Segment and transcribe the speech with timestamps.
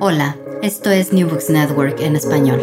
[0.00, 2.60] Hola, esto es New Books Network en español.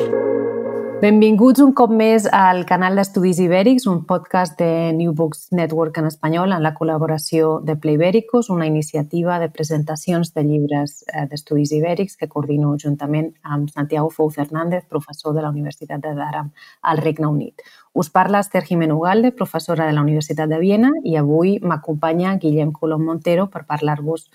[1.02, 6.08] Benvinguts un cop més al canal d'Estudis Ibèrics, un podcast de New Books Network en
[6.08, 12.16] espanyol en la col·laboració de Playbéricos, una iniciativa de presentacions de llibres eh, d'estudis ibèrics
[12.16, 17.28] que coordino juntament amb Santiago Fouz Hernández, professor de la Universitat de Durham al Regne
[17.28, 17.62] Unit.
[17.92, 22.72] Us parla Esther Jimeno Ugalde, professora de la Universitat de Viena, i avui m'acompanya Guillem
[22.72, 24.30] Colom Montero per parlar-vos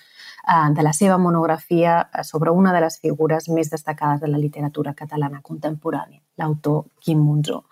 [0.74, 4.94] de la seva monografia eh, sobre una de les figures més destacades de la literatura
[4.94, 7.64] catalana contemporània, l'autor Quim Monzó.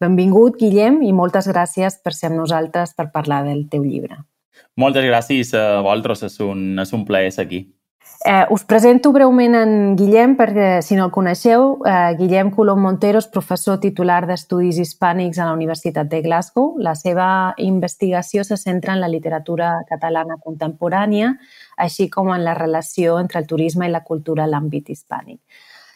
[0.00, 4.22] Benvingut, Guillem, i moltes gràcies per ser amb nosaltres per parlar del teu llibre.
[4.76, 7.66] Moltes gràcies a vosaltres, és un, és un plaer ser aquí.
[8.22, 13.16] Eh, us presento breument en Guillem, perquè si no el coneixeu, eh, Guillem Colom Montero
[13.18, 16.74] és professor titular d'Estudis Hispànics a la Universitat de Glasgow.
[16.78, 21.38] La seva investigació se centra en la literatura catalana contemporània,
[21.80, 25.40] així com en la relació entre el turisme i la cultura a l'àmbit hispànic.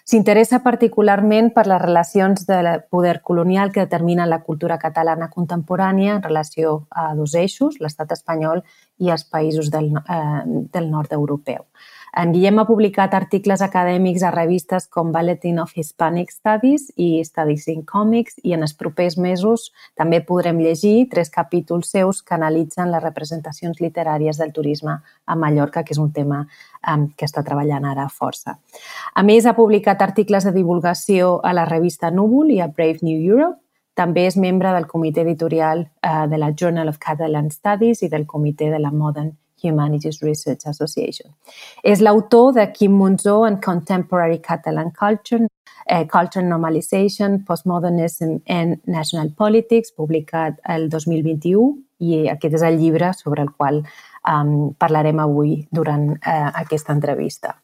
[0.04, 2.58] S'interessa particularment per les relacions de
[2.92, 8.60] poder colonial que determinen la cultura catalana contemporània en relació a dos eixos, l'estat espanyol
[9.00, 10.42] i els països del, eh,
[10.76, 11.64] del nord europeu.
[12.16, 17.66] En Guillem ha publicat articles acadèmics a revistes com Bulletin of Hispanic Studies i Studies
[17.72, 22.94] in Comics i en els propers mesos també podrem llegir tres capítols seus que analitzen
[22.94, 26.44] les representacions literàries del turisme a Mallorca, que és un tema
[27.18, 28.60] que està treballant ara força.
[29.14, 33.18] A més, ha publicat articles de divulgació a la revista Núvol i a Brave New
[33.18, 33.58] Europe
[33.94, 38.26] també és membre del comitè editorial uh, de la Journal of Catalan Studies i del
[38.26, 39.30] comitè de la Modern
[39.64, 41.32] Humanities Research Association.
[41.82, 45.48] És l'autor de Quim Monzó and Contemporary Catalan Culture,
[45.86, 53.12] eh, Culture Normalization, Postmodernism and National Politics, publicat el 2021, i aquest és el llibre
[53.16, 53.82] sobre el qual
[54.28, 57.54] um, parlarem avui durant eh, aquesta entrevista.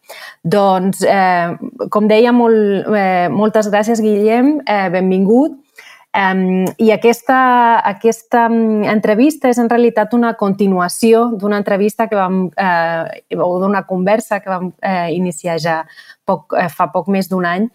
[0.43, 1.57] Doncs, eh,
[1.91, 5.59] com deia, molt, eh, moltes gràcies, Guillem, eh, benvingut.
[6.11, 7.37] Um, I aquesta,
[7.87, 8.49] aquesta
[8.91, 14.51] entrevista és en realitat una continuació d'una entrevista que vam, eh, o d'una conversa que
[14.51, 15.77] vam eh, iniciar ja
[16.27, 17.69] poc, eh, fa poc més d'un any.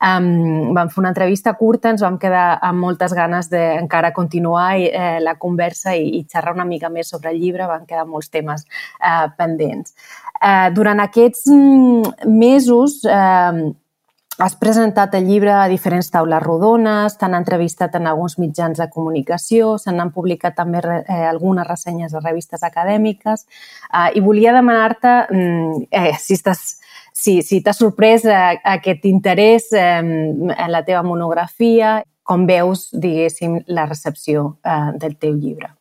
[0.00, 5.18] Um, vam fer una entrevista curta, ens vam quedar amb moltes ganes d'encara continuar eh,
[5.20, 8.64] la conversa i, i xerrar una mica més sobre el llibre, van quedar molts temes
[9.02, 9.92] eh, pendents.
[10.40, 13.74] Eh, durant aquests mm, mesos eh,
[14.40, 19.74] Has presentat el llibre a diferents taules rodones, t'han entrevistat en alguns mitjans de comunicació,
[19.76, 25.82] se n'han publicat també eh, algunes ressenyes de revistes acadèmiques eh, i volia demanar-te mm,
[25.92, 26.62] eh, si estàs
[27.12, 28.38] si, si t'ha sorprès eh,
[28.76, 35.36] aquest interès eh, en la teva monografia, com veus, diguéssim, la recepció eh, del teu
[35.36, 35.74] llibre.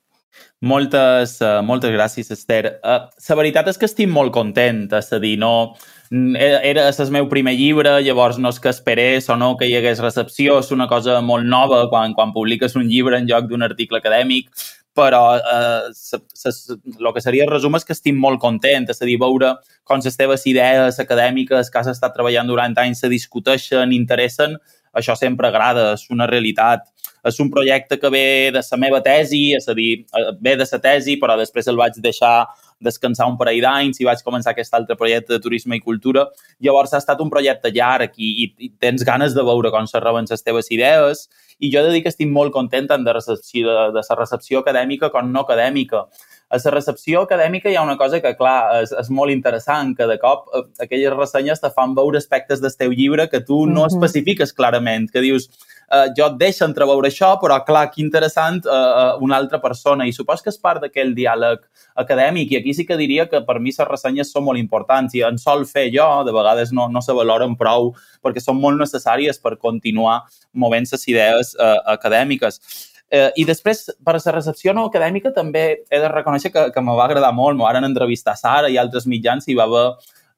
[0.60, 2.82] Moltes, uh, moltes gràcies, Esther.
[2.84, 5.78] Uh, la veritat és que estic molt content, és a dir, no,
[6.12, 10.02] era el meu primer llibre, llavors no és que esperés o no que hi hagués
[10.02, 14.02] recepció, és una cosa molt nova quan, quan publiques un llibre en lloc d'un article
[14.02, 14.50] acadèmic,
[14.98, 19.20] però eh, el que seria el resum és que estic molt content, és a dir,
[19.22, 19.54] veure
[19.88, 24.58] com les teves idees acadèmiques que has estat treballant durant anys se discuteixen, interessen,
[24.94, 26.88] això sempre agrada, és una realitat.
[27.26, 30.66] És un projecte que ve de la meva tesi, és a dir, eh, ve de
[30.72, 32.48] la tesi, però després el vaig deixar
[32.80, 36.28] descansar un parell d'anys i vaig començar aquest altre projecte de turisme i cultura.
[36.64, 40.00] Llavors ha estat un projecte llarg i, i, i tens ganes de veure com se
[40.00, 41.28] reben les teves idees
[41.60, 44.20] i jo he de dir que estic molt content tant de, recepció, de, de la
[44.20, 46.06] recepció acadèmica com no acadèmica.
[46.50, 50.08] A la recepció acadèmica hi ha una cosa que, clar, és, és molt interessant, que
[50.10, 53.84] de cop eh, aquelles ressenyes te fan veure aspectes del teu llibre que tu no
[53.84, 53.92] -hmm.
[53.92, 55.50] especifiques clarament, que dius,
[55.92, 60.08] uh, jo et deixo entreveure això, però clar, que interessant uh, uh, una altra persona.
[60.08, 61.64] I supos que és part d'aquell diàleg
[62.00, 62.54] acadèmic.
[62.54, 65.38] I aquí sí que diria que per mi les ressenyes són molt importants i en
[65.42, 67.94] sol fer jo, de vegades no, no se valoren prou
[68.24, 70.22] perquè són molt necessàries per continuar
[70.54, 72.62] movent les idees uh, acadèmiques.
[73.10, 76.94] Eh, I després, per la recepció no acadèmica, també he de reconèixer que, que me
[76.98, 77.58] va agradar molt.
[77.58, 79.86] Me van entrevistar Sara i altres mitjans i va haver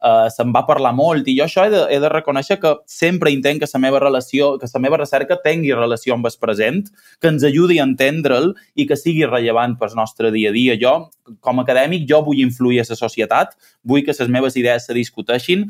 [0.01, 3.31] eh, se'n va parlar molt i jo això he de, he de reconèixer que sempre
[3.33, 6.89] intent que la meva relació, que la meva recerca tingui relació amb el present,
[7.21, 10.77] que ens ajudi a entendre'l i que sigui rellevant pel nostre dia a dia.
[10.81, 10.95] Jo,
[11.39, 14.97] com a acadèmic, jo vull influir a la societat, vull que les meves idees se
[14.97, 15.69] discuteixin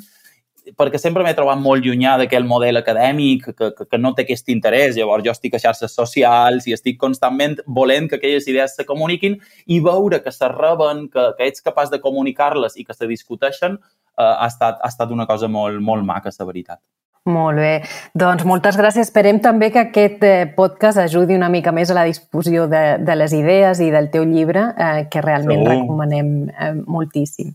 [0.78, 4.52] perquè sempre m'he trobat molt llunyà d'aquell model acadèmic que, que, que no té aquest
[4.54, 4.94] interès.
[4.96, 9.40] Llavors jo estic a xarxes socials i estic constantment volent que aquelles idees se comuniquin
[9.66, 13.80] i veure que se reben, que, que ets capaç de comunicar-les i que se discuteixen
[14.22, 16.82] ha, estat, ha estat una cosa molt, molt maca, la veritat.
[17.30, 17.74] Molt bé.
[18.18, 19.06] Doncs moltes gràcies.
[19.06, 23.16] Esperem també que aquest eh, podcast ajudi una mica més a la discussió de, de
[23.16, 25.76] les idees i del teu llibre, eh, que realment Segur.
[25.76, 27.54] recomanem eh, moltíssim.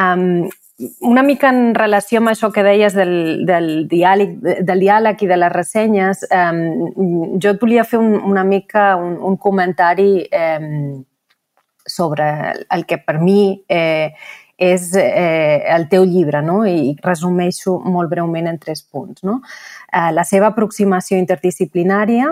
[0.00, 0.46] Um,
[1.04, 5.36] una mica en relació amb això que deies del, del, diàleg, del diàleg i de
[5.36, 6.54] les ressenyes, eh,
[7.44, 11.04] jo et volia fer un, una mica un, un comentari eh,
[11.84, 12.30] sobre
[12.72, 14.14] el que per mi eh,
[14.56, 16.62] és eh, el teu llibre, no?
[16.66, 19.24] i resumeixo molt breument en tres punts.
[19.26, 19.40] No?
[19.90, 22.30] Eh, la seva aproximació interdisciplinària,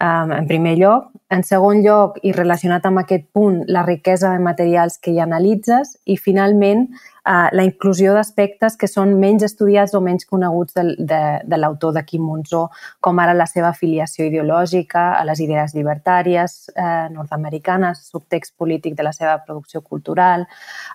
[0.00, 1.10] eh, en primer lloc.
[1.30, 5.98] En segon lloc, i relacionat amb aquest punt, la riquesa de materials que hi analitzes.
[6.06, 6.88] I, finalment,
[7.28, 11.94] eh, la inclusió d'aspectes que són menys estudiats o menys coneguts de, de, de l'autor
[11.96, 12.68] de Quim Monzó,
[13.04, 19.06] com ara la seva afiliació ideològica a les idees llibertàries eh, nord-americanes, subtext polític de
[19.06, 20.46] la seva producció cultural,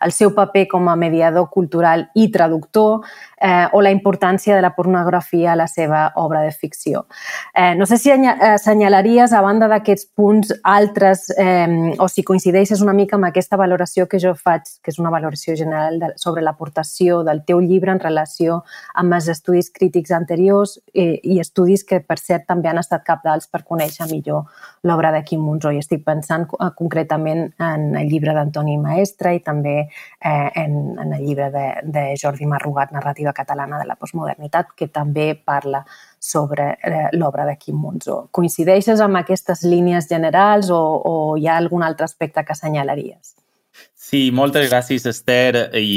[0.02, 3.06] el seu paper com a mediador cultural i traductor,
[3.38, 7.06] eh, o la importància de la pornografia a la seva obra de ficció.
[7.54, 12.94] Eh, no sé si assenyalaries, a banda d'aquests punts, altres, eh, o si coincideixes una
[12.94, 17.22] mica amb aquesta valoració que jo faig, que és una valoració general de, sobre l'aportació
[17.28, 18.62] del teu llibre en relació
[19.00, 23.50] amb els estudis crítics anteriors eh, i estudis que, per cert, també han estat capdals
[23.52, 24.48] per conèixer millor
[24.88, 25.72] l'obra de Quim Monzó.
[25.72, 31.14] I estic pensant eh, concretament en el llibre d'Antoni Maestre i també eh, en, en
[31.14, 35.84] el llibre de, de Jordi Marrugat, Narrativa catalana de la postmodernitat, que també parla
[36.24, 38.24] sobre eh, l'obra de Quim Monzó.
[38.32, 43.36] Coincideixes amb aquestes línies generals o, o hi ha algun altre aspecte que assenyalaries?
[44.04, 45.92] Sí, moltes gràcies, Esther, i,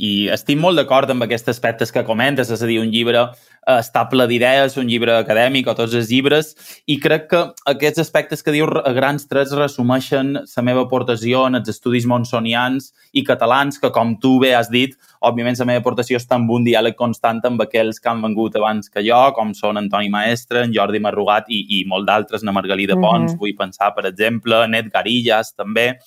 [0.00, 3.74] i estic molt d'acord amb aquests aspectes que comentes, és a dir, un llibre eh,
[3.74, 6.54] està ple d'idees, un llibre acadèmic o tots els llibres,
[6.88, 7.42] i crec que
[7.74, 12.88] aquests aspectes que dius a grans trets resumeixen la meva aportació en els estudis monsonians
[13.12, 16.64] i catalans, que com tu bé has dit, òbviament la meva aportació està en un
[16.64, 20.72] diàleg constant amb aquells que han vengut abans que jo, com són Antoni Maestre, en
[20.72, 23.38] Jordi Marrugat i, i molt d'altres, na Margalida Pons, mm -hmm.
[23.44, 25.98] vull pensar, per exemple, Net Garillas, també.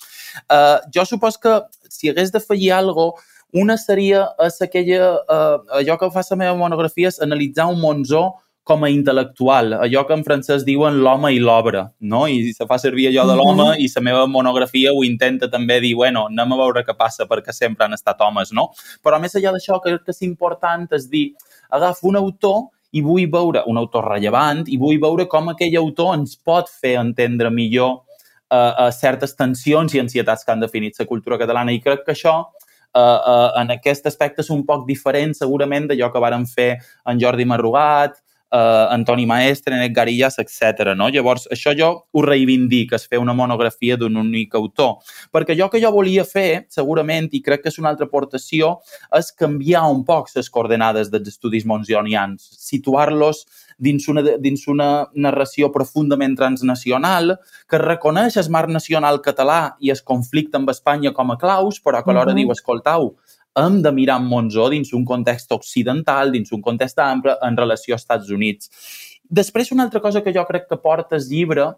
[0.50, 5.96] Uh, jo supos que si hagués d'afegir alguna cosa, una seria és aquella, uh, allò
[6.00, 8.26] que fa la meva monografia és analitzar un Monzó
[8.66, 12.24] com a intel·lectual, allò que en francès diuen l'home i l'obra, no?
[12.28, 13.84] I se fa servir allò de l'home mm -hmm.
[13.86, 17.54] i la meva monografia ho intenta també dir, bueno, anem a veure què passa perquè
[17.54, 18.72] sempre han estat homes, no?
[19.04, 21.36] Però més allà d'això, crec que és important és dir,
[21.70, 26.16] agafo un autor i vull veure un autor rellevant i vull veure com aquell autor
[26.16, 28.02] ens pot fer entendre millor
[28.52, 31.74] uh, uh, certes tensions i ansietats que han definit la cultura catalana.
[31.74, 36.12] I crec que això uh, uh, en aquest aspecte és un poc diferent segurament d'allò
[36.14, 36.76] que varen fer
[37.06, 38.20] en Jordi Marrugat,
[38.56, 40.94] uh, Antoni Maestre, Net Garillas, etc.
[40.96, 41.10] No?
[41.12, 44.98] Llavors, això jo ho reivindic, es fer una monografia d'un únic autor.
[45.36, 48.78] Perquè allò que jo volia fer, segurament, i crec que és una altra aportació,
[49.18, 53.46] és canviar un poc les coordenades dels estudis monzionians, situar-los
[53.78, 57.36] dins una, dins una narració profundament transnacional
[57.70, 62.04] que reconeix el marc nacional català i el conflicte amb Espanya com a claus, però
[62.04, 62.46] que alhora uh -huh.
[62.46, 63.16] diu, escoltau,
[63.56, 67.96] hem de mirar en Monzó dins un context occidental, dins un context ample en relació
[67.96, 68.70] als Estats Units.
[69.26, 71.72] Després, una altra cosa que jo crec que porta el llibre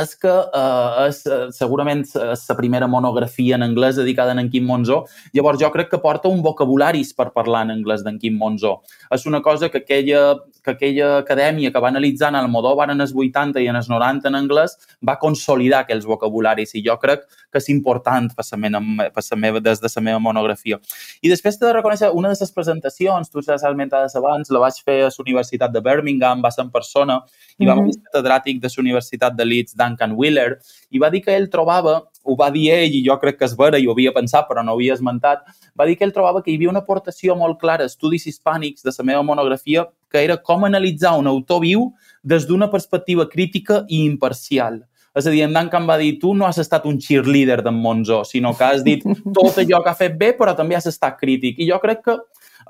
[0.00, 4.64] és que uh, és uh, segurament la primera monografia en anglès dedicada a en Quim
[4.64, 5.02] Monzó.
[5.36, 8.80] Llavors, jo crec que porta un vocabulari per parlar en anglès d'en Quim Monzó.
[9.12, 13.12] És una cosa que aquella, que aquella acadèmia que va analitzar en Almodóvar en els
[13.12, 17.60] 80 i en els 90 en anglès va consolidar aquells vocabularis i jo crec que
[17.60, 20.80] és important per la meva, per la meva, des de la meva monografia.
[21.20, 24.80] I després t'he de reconèixer, una de les presentacions, tu s'has esmentades abans, la vaig
[24.84, 27.20] fer a la Universitat de Birmingham, va ser en persona,
[27.58, 28.02] i mm -hmm.
[28.08, 30.56] catedràtic de la Universitat de Leeds, Duncan Wheeler,
[30.90, 33.56] i va dir que ell trobava, ho va dir ell, i jo crec que és
[33.58, 35.42] vera, i ho havia pensat, però no ho havia esmentat,
[35.78, 38.86] va dir que ell trobava que hi havia una aportació molt clara a estudis hispànics
[38.86, 41.90] de la meva monografia que era com analitzar un autor viu
[42.22, 44.82] des d'una perspectiva crítica i imparcial.
[45.16, 48.22] És a dir, en Duncan va dir, tu no has estat un cheerleader d'en Monzó,
[48.24, 49.02] sinó que has dit
[49.36, 51.58] tot allò que ha fet bé, però també has estat crític.
[51.60, 52.16] I jo crec que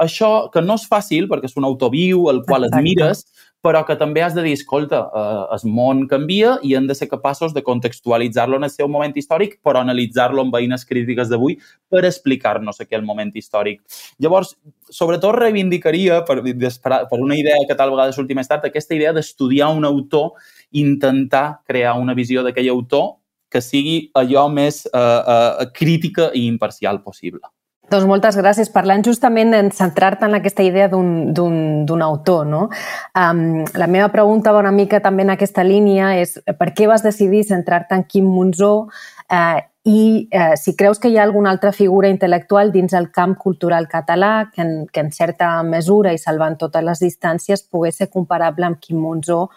[0.03, 2.81] això, que no és fàcil, perquè és un autor viu, el qual Exacte.
[2.81, 3.25] admires,
[3.63, 7.07] però que també has de dir, escolta, eh, el món canvia i hem de ser
[7.09, 11.57] capaços de contextualitzar-lo en el seu moment històric, però analitzar-lo amb veïnes crítiques d'avui
[11.89, 13.81] per explicar-nos aquell moment històric.
[14.19, 14.57] Llavors,
[14.91, 19.71] sobretot reivindicaria, per, per una idea que tal vegada sortir més tard, aquesta idea d'estudiar
[19.71, 20.33] un autor
[20.73, 23.19] intentar crear una visió d'aquell autor
[23.53, 27.45] que sigui allò més eh, eh, crítica i imparcial possible.
[27.91, 28.71] Doncs moltes gràcies.
[28.73, 32.69] Parlant justament en centrar-te en aquesta idea d'un autor, no?
[33.19, 37.03] Um, la meva pregunta va una mica també en aquesta línia és per què vas
[37.03, 38.73] decidir centrar-te en Quim Monzó
[39.29, 43.35] eh, i eh, si creus que hi ha alguna altra figura intel·lectual dins el camp
[43.35, 48.09] cultural català que en, que en certa mesura i salvant totes les distàncies pogués ser
[48.09, 49.49] comparable amb Quim Monzó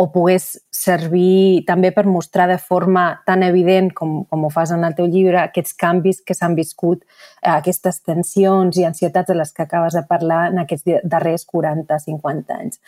[0.00, 4.86] o pogués servir també per mostrar de forma tan evident com, com ho fas en
[4.86, 7.02] el teu llibre aquests canvis que s'han viscut,
[7.42, 12.56] eh, aquestes tensions i ansietats de les que acabes de parlar en aquests darrers 40-50
[12.56, 12.80] anys.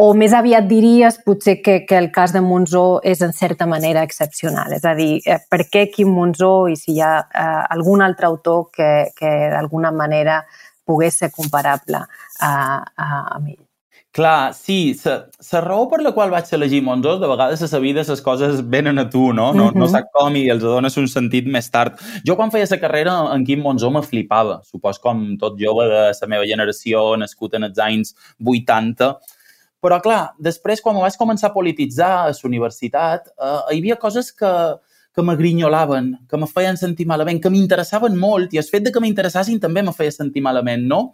[0.00, 4.00] O més aviat diries potser que, que el cas de Monzó és en certa manera
[4.06, 4.72] excepcional.
[4.72, 8.30] És a dir, eh, per què Quim Monzó i si hi ha eh, algun altre
[8.32, 10.40] autor que, que d'alguna manera
[10.88, 12.54] pogués ser comparable a,
[12.96, 13.66] a, amb ell?
[14.12, 18.02] Clar, sí, la raó per la qual vaig elegir Monzós, de vegades a sa vida
[18.02, 19.52] les coses venen a tu, no?
[19.54, 19.78] No, mm -hmm.
[19.78, 21.94] no sap com i els dones un sentit més tard.
[22.26, 26.12] Jo quan feia la carrera en Quim Monzó me flipava, supos com tot jove de
[26.20, 29.20] la meva generació, nascut en els anys 80,
[29.80, 34.32] però clar, després quan vaig començar a polititzar a la universitat, eh, hi havia coses
[34.32, 34.76] que,
[35.14, 39.00] que m'agrinyolaven, que me feien sentir malament, que m'interessaven molt i el fet de que
[39.00, 41.12] m'interessassin també me feia sentir malament, no?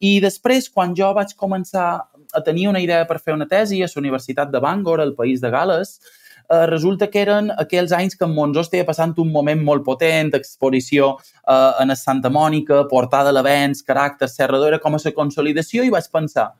[0.00, 3.88] I després, quan jo vaig començar a tenir una idea per fer una tesi a
[3.88, 6.00] la Universitat de Bangor, al país de Gales,
[6.48, 10.34] eh, resulta que eren aquells anys que en Monzó estava passant un moment molt potent,
[10.34, 15.14] exposició eh, en el Santa Mònica, portada a l'avenç, caràcter, serrador, era com a la
[15.16, 16.52] consolidació i vaig pensar,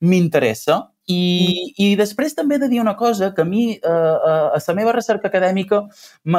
[0.00, 0.82] m'interessa.
[1.10, 4.60] I, I després també he de dir una cosa, que a mi, eh, eh a
[4.66, 5.86] la meva recerca acadèmica,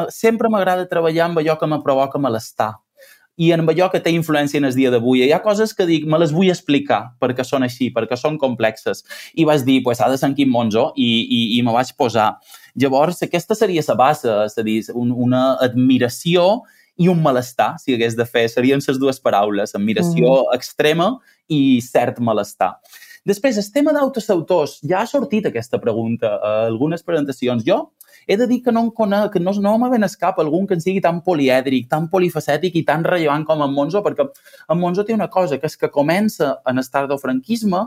[0.10, 2.74] sempre m'agrada treballar amb allò que me provoca malestar
[3.38, 5.24] i en allò que té influència en el dia d'avui.
[5.26, 9.04] Hi ha coses que dic, me les vull explicar perquè són així, perquè són complexes.
[9.34, 11.96] I vaig dir, pues, ha de ser en Quim Monzo i, i, i me vaig
[11.98, 12.34] posar.
[12.80, 16.62] Llavors, aquesta seria la base, és a dir, un, una admiració
[17.02, 20.54] i un malestar, si hagués de fer, serien les dues paraules, admiració mm.
[20.54, 21.16] extrema
[21.50, 22.76] i cert malestar.
[23.26, 27.64] Després, el tema d'autors autors, ja ha sortit aquesta pregunta a algunes presentacions.
[27.66, 27.94] Jo
[28.28, 30.84] he de dir que no em conec, no, no me ven escap algun que en
[30.84, 35.14] sigui tan polièdric, tan polifacètic i tan rellevant com en Monzo, perquè en Monzo té
[35.14, 37.84] una cosa, que és que comença en el tardofranquisme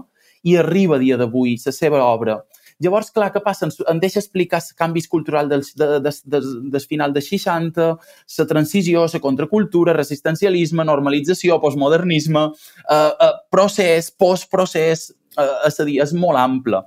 [0.47, 2.41] i arriba a dia d'avui la seva obra.
[2.85, 3.71] Llavors, clar, què passa?
[3.89, 6.41] Em deixa explicar els canvis culturals del, de, de, de,
[6.75, 7.87] del final de 60,
[8.37, 12.43] la transició, la contracultura, resistencialisme, normalització, postmodernisme,
[12.85, 16.83] eh, eh, procés, postprocés, eh, és a dir, és molt ample.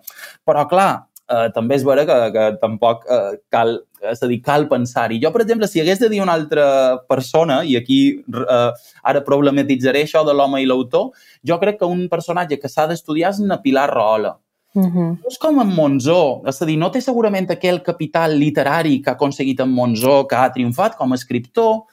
[0.45, 0.91] Però, clar,
[1.29, 3.77] eh, també és vera que, que tampoc eh, cal,
[4.11, 5.19] és a dir, cal pensar-hi.
[5.23, 6.65] Jo, per exemple, si hagués de dir una altra
[7.09, 11.11] persona, i aquí eh, ara problematitzaré això de l'home i l'autor,
[11.45, 14.37] jo crec que un personatge que s'ha d'estudiar és una Pilar Rahola.
[14.75, 15.17] Uh -huh.
[15.25, 19.13] És com en Monzó, és a dir, no té segurament aquell capital literari que ha
[19.13, 21.85] aconseguit en Monzó, que ha triomfat com a escriptor,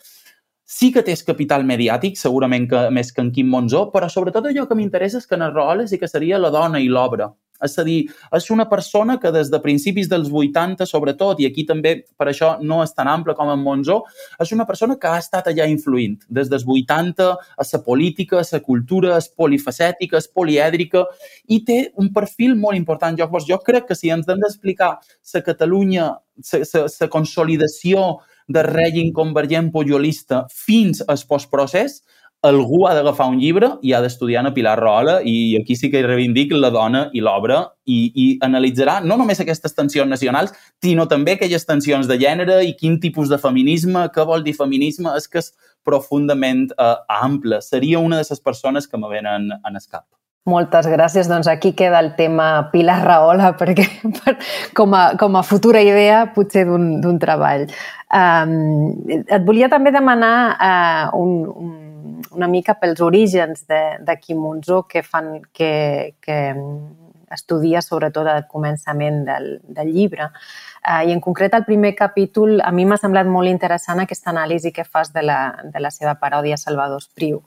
[0.64, 4.66] sí que té capital mediàtic, segurament que més que en Quim Monzó, però sobretot allò
[4.66, 7.32] que m'interessa és que en Rahola sí que seria la dona i l'obra.
[7.64, 7.98] És a dir,
[8.36, 12.56] és una persona que des de principis dels 80, sobretot, i aquí també per això
[12.60, 14.02] no és tan ample com en Monzó,
[14.42, 16.18] és una persona que ha estat allà influint.
[16.28, 21.06] Des dels 80 a la política, a la cultura, és polifacètica, és polièdrica,
[21.48, 23.16] i té un perfil molt important.
[23.18, 24.96] Jo, jo crec que si ens hem d'explicar
[25.34, 26.06] la Catalunya,
[26.52, 28.06] la consolidació
[28.48, 32.02] del règim convergent pujolista fins al postprocés,
[32.46, 36.02] algú ha d'agafar un llibre i ha d'estudiar a Pilar Rola i aquí sí que
[36.06, 41.36] reivindic la dona i l'obra i, i analitzarà no només aquestes tensions nacionals, sinó també
[41.36, 45.42] aquelles tensions de gènere i quin tipus de feminisme, què vol dir feminisme, és que
[45.42, 45.52] és
[45.86, 47.60] profundament eh, ample.
[47.62, 50.06] Seria una de les persones que me venen en escap.
[50.46, 51.26] Moltes gràcies.
[51.26, 53.86] Doncs aquí queda el tema Pilar Rahola, perquè
[54.20, 54.36] per,
[54.78, 57.66] com, a, com a futura idea potser d'un treball.
[58.14, 61.74] Um, et volia també demanar uh, un, un
[62.32, 66.54] una mica pels orígens de, de Monzó que, fan, que, que
[67.30, 70.30] estudia sobretot al començament del, del llibre.
[70.86, 74.72] Uh, I en concret el primer capítol a mi m'ha semblat molt interessant aquesta anàlisi
[74.72, 77.42] que fas de la, de la seva paròdia Salvador Espriu.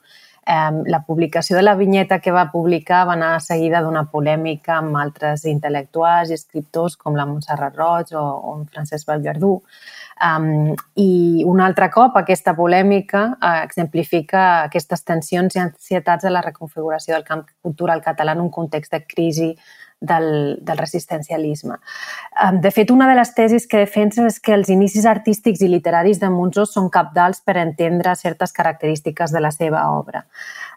[0.49, 4.97] Eh, la publicació de la vinyeta que va publicar va anar seguida d'una polèmica amb
[4.97, 9.59] altres intel·lectuals i escriptors com la Montserrat Roig o, o en Francesc Valverdú.
[10.19, 16.41] Um, I un altre cop aquesta polèmica uh, exemplifica aquestes tensions i ansietats de la
[16.43, 19.53] reconfiguració del camp cultural català en un context de crisi
[20.01, 21.75] del, del resistencialisme.
[22.61, 26.21] De fet, una de les tesis que defensa és que els inicis artístics i literaris
[26.21, 30.23] de Monzó són capdals per entendre certes característiques de la seva obra.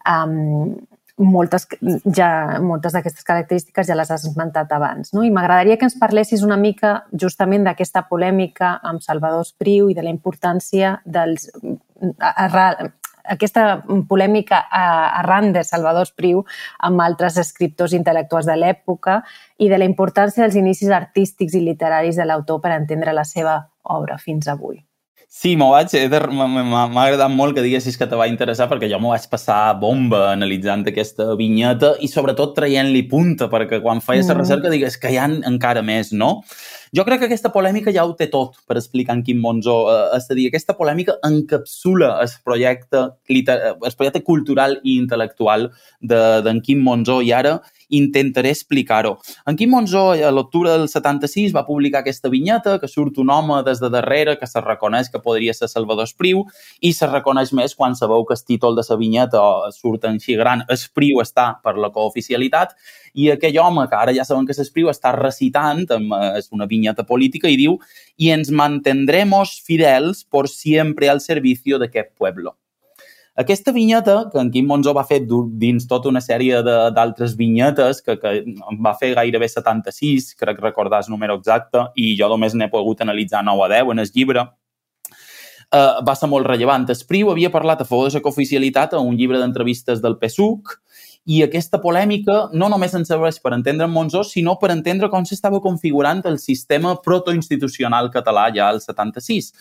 [0.03, 0.75] Um,
[1.19, 1.67] moltes,
[2.17, 5.13] ja, moltes d'aquestes característiques ja les has esmentat abans.
[5.13, 5.25] No?
[5.25, 10.05] I m'agradaria que ens parlessis una mica justament d'aquesta polèmica amb Salvador Espriu i de
[10.07, 11.51] la importància dels
[13.23, 16.45] aquesta polèmica arran de Salvador Espriu
[16.83, 19.21] amb altres escriptors intel·lectuals de l'època
[19.59, 23.61] i de la importància dels inicis artístics i literaris de l'autor per entendre la seva
[23.83, 24.83] obra fins avui.
[25.33, 25.89] Sí, m'ho vaig...
[26.13, 30.27] M'ha agradat molt que diguessis que te va interessar perquè jo m'ho vaig passar bomba
[30.35, 34.43] analitzant aquesta vinyeta i sobretot traient-li punta perquè quan feies la mm.
[34.43, 36.43] recerca digues que hi ha encara més, no?
[36.93, 39.79] Jo crec que aquesta polèmica ja ho té tot per explicar en Quim Monzó.
[39.89, 45.71] Eh, és a dir, aquesta polèmica encapsula el projecte, el projecte cultural i intel·lectual
[46.05, 47.57] d'en de, Quim Monzó i ara
[47.93, 49.19] intentaré explicar-ho.
[49.47, 53.61] En Quim Monzó, a l'octubre del 76, va publicar aquesta vinyeta que surt un home
[53.67, 56.45] des de darrere que se reconeix que podria ser Salvador Espriu
[56.81, 59.43] i se reconeix més quan sabeu que el títol de la vinyeta
[59.77, 62.75] surt en xigran Espriu està per la cooficialitat
[63.15, 67.05] i aquell home, que ara ja saben que s'espriu, està recitant, amb, és una vinyeta
[67.09, 67.79] política, i diu
[68.17, 72.57] «Y ens mantendremos fidels por siempre al servicio d'aquest pueblo».
[73.35, 78.19] Aquesta vinyeta, que en Quim Monzó va fer dins tota una sèrie d'altres vinyetes, que,
[78.21, 78.33] que
[78.85, 83.41] va fer gairebé 76, crec recordar el número exacte, i jo només n'he pogut analitzar
[83.47, 84.45] 9 a 10 en el llibre,
[85.73, 86.85] eh, va ser molt rellevant.
[86.93, 90.77] Espriu havia parlat a favor de la cooficialitat a un llibre d'entrevistes del PSUC
[91.33, 95.61] i aquesta polèmica no només ens serveix per entendre Monzó, sinó per entendre com s'estava
[95.63, 99.53] configurant el sistema protoinstitucional català ja al 76.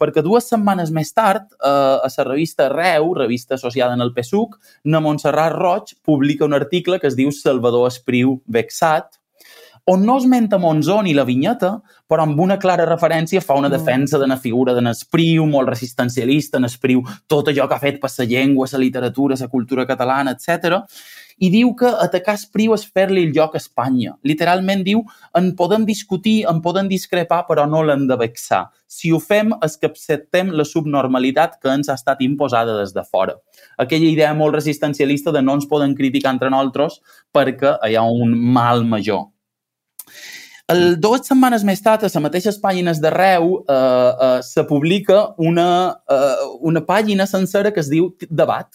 [0.00, 4.56] Perquè dues setmanes més tard, eh, a la revista Reu, revista associada en el PSUC,
[4.84, 9.19] na Montserrat Roig publica un article que es diu Salvador Espriu vexat,
[9.90, 11.70] on no esmenta Monzó ni la vinyeta,
[12.06, 13.74] però amb una clara referència fa una mm.
[13.74, 18.10] defensa de la figura de Nespriu, molt resistencialista, Nespriu, tot allò que ha fet per
[18.14, 20.78] la llengua, la literatura, la cultura catalana, etc.
[21.42, 24.14] I diu que atacar Espriu és fer-li el lloc a Espanya.
[24.22, 25.02] Literalment diu,
[25.34, 28.68] en podem discutir, en podem discrepar, però no l'hem de vexar.
[28.86, 33.02] Si ho fem és que acceptem la subnormalitat que ens ha estat imposada des de
[33.02, 33.34] fora.
[33.74, 37.00] Aquella idea molt resistencialista de no ens poden criticar entre nosaltres
[37.34, 39.26] perquè hi ha un mal major
[40.70, 45.70] el, dues setmanes més tard, a les mateixes pàgines d'arreu, eh, eh, se publica una,
[46.10, 48.68] eh, una pàgina sencera que es diu Debat,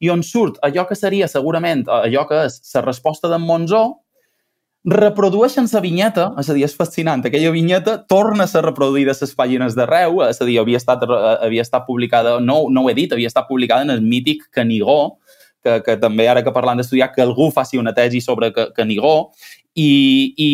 [0.00, 3.84] i on surt allò que seria segurament allò que és la resposta d'en Monzó,
[4.84, 9.20] reprodueixen la vinyeta, és a dir, és fascinant, aquella vinyeta torna a ser reproduïda a
[9.20, 12.96] les pàgines d'arreu, és a dir, havia estat, havia estat publicada, no, no ho he
[12.98, 15.18] dit, havia estat publicada en el mític Canigó,
[15.62, 19.30] que, que també ara que parlant d'estudiar, que algú faci una tesi sobre Canigó,
[19.74, 19.92] i,
[20.36, 20.50] i,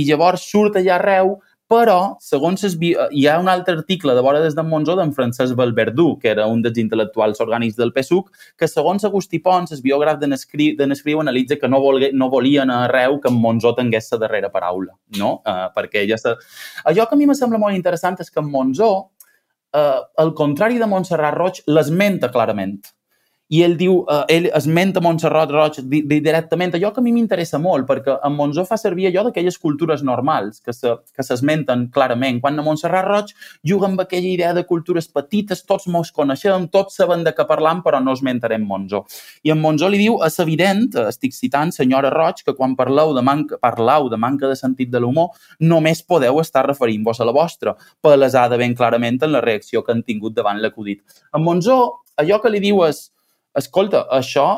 [0.00, 1.38] i llavors surt allà arreu
[1.70, 5.54] però, segons es, hi ha un altre article de vora des de Monzó d'en Francesc
[5.54, 10.18] Valverdú, que era un dels intel·lectuals orgànics del PSUC, que segons Agustí Pons, el biògraf
[10.18, 14.50] de Nescriu, analitza que no, volgué, no volien arreu que en Monzó tingués la darrera
[14.50, 15.36] paraula, no?
[15.46, 16.34] Uh, perquè ja se...
[16.90, 18.90] Allò que a mi me sembla molt interessant és que en Monzó,
[19.70, 22.80] uh, al contrari de Montserrat Roig, l'esmenta clarament
[23.50, 27.86] i ell diu, eh, ell esmenta Montserrat Roig directament, allò que a mi m'interessa molt,
[27.88, 32.40] perquè en Monzó fa servir allò d'aquelles cultures normals que s'esmenten se, clarament.
[32.40, 33.34] Quan a Montserrat Roig
[33.66, 37.82] juga amb aquella idea de cultures petites, tots mos coneixem, tots saben de què parlam,
[37.82, 39.04] però no esmentarem Monzó.
[39.42, 43.26] I en Monzó li diu, és evident, estic citant senyora Roig, que quan parleu de
[43.26, 47.74] manca, parlau de manca de sentit de l'humor, només podeu estar referint-vos a la vostra,
[48.00, 51.02] palesada ben clarament en la reacció que han tingut davant l'acudit.
[51.34, 53.08] En Monzó, allò que li diu és
[53.56, 54.48] escolta, això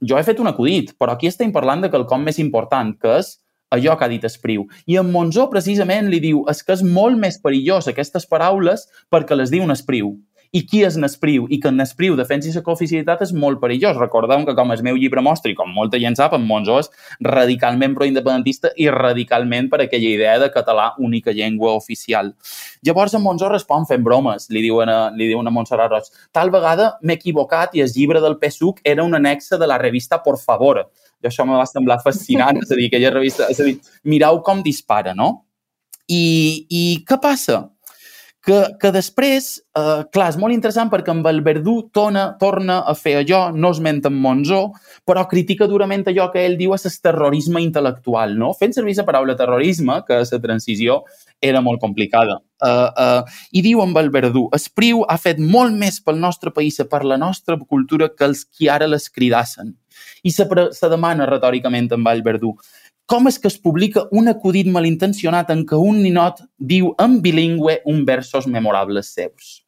[0.00, 3.34] jo he fet un acudit, però aquí estem parlant de quelcom més important, que és
[3.74, 4.64] allò que ha dit Espriu.
[4.86, 9.36] I en Monzó precisament li diu és que és molt més perillós aquestes paraules perquè
[9.36, 10.14] les diu un Espriu
[10.56, 13.98] i qui és Nespriu i que Nespriu defensi la cooficialitat és molt perillós.
[13.98, 16.90] Recordeu que com el meu llibre mostra i com molta gent sap, en Monzó és
[17.24, 22.32] radicalment proindependentista i radicalment per aquella idea de català única llengua oficial.
[22.86, 26.08] Llavors en Monzó respon fent bromes, li diuen a, li diuen a Montserrat Roig.
[26.32, 30.22] Tal vegada m'he equivocat i el llibre del PSUC era un anexe de la revista
[30.22, 30.86] Por Favor.
[31.22, 34.40] I això em va semblar fascinant, és a dir, aquella revista, és a dir, mireu
[34.46, 35.44] com dispara, no?
[36.08, 37.66] I, i què passa?
[38.48, 42.94] Que, que després, eh, clar, és molt interessant perquè amb el Verdú torna, torna a
[42.96, 44.62] fer allò, no esmenta en Monzó,
[45.08, 48.54] però critica durament allò que ell diu és el terrorisme intel·lectual, no?
[48.56, 51.02] Fent servir la paraula terrorisme, que la transició
[51.44, 52.38] era molt complicada.
[52.64, 56.80] Uh, uh, I diu amb el Verdú, Espriu ha fet molt més pel nostre país
[56.80, 59.76] i per la nostra cultura que els qui ara les cridassen.
[60.24, 62.56] I se, se demana retòricament amb el Verdú,
[63.08, 66.42] com és que es publica un acudit malintencionat en què un ninot
[66.72, 69.62] diu en bilingüe un versos memorables seus.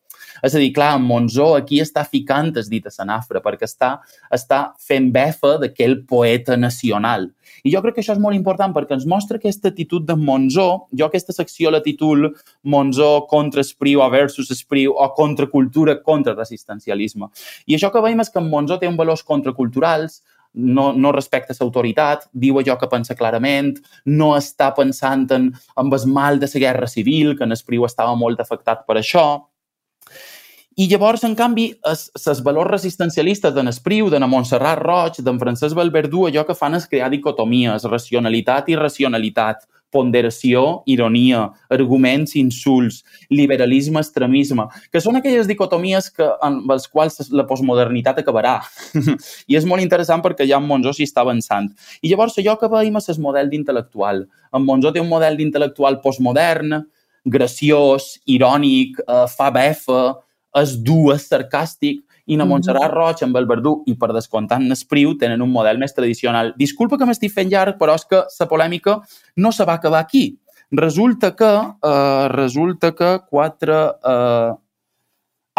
[0.45, 3.91] És a dir, clar, Monzó aquí està ficant es dit a Sanafra perquè està,
[4.33, 7.29] està fent befa d'aquell poeta nacional.
[7.65, 10.69] I jo crec que això és molt important perquè ens mostra aquesta actitud de Monzó.
[10.97, 16.37] Jo aquesta secció la titulo Monzó contra Espriu o versus Espriu o contra cultura contra
[16.37, 17.29] resistencialisme.
[17.67, 20.23] I això que veiem és que en Monzó té un valors contraculturals,
[20.55, 26.09] no, no respecta l'autoritat, diu allò que pensa clarament, no està pensant en, en el
[26.11, 29.27] mal de la guerra civil, que en Espriu estava molt afectat per això.
[30.81, 36.29] I llavors, en canvi, els valors resistencialistes d'en Espriu, d'en Montserrat Roig, d'en Francesc Valverdú,
[36.29, 43.01] allò que fan és crear dicotomies, racionalitat i racionalitat, ponderació, ironia, arguments, insults,
[43.31, 48.59] liberalisme, extremisme, que són aquelles dicotomies que, amb les quals la postmodernitat acabarà.
[49.51, 51.71] I és molt interessant perquè ja en Monzó s'hi està avançant.
[52.03, 54.25] I llavors allò que veiem és el model d'intel·lectual.
[54.55, 56.81] En Monzó té un model d'intel·lectual postmodern,
[57.27, 60.05] graciós, irònic, eh, fa befa,
[60.57, 65.17] és dur, és sarcàstic, i na Montserrat Roig amb el Verdú i per descomptant Nespriu
[65.19, 66.55] tenen un model més tradicional.
[66.59, 69.01] Disculpa que m'estic fent llarg, però és que la polèmica
[69.37, 70.39] no se va acabar aquí.
[70.71, 71.53] Resulta que,
[71.91, 73.85] eh, resulta que quatre...
[74.05, 74.59] Eh,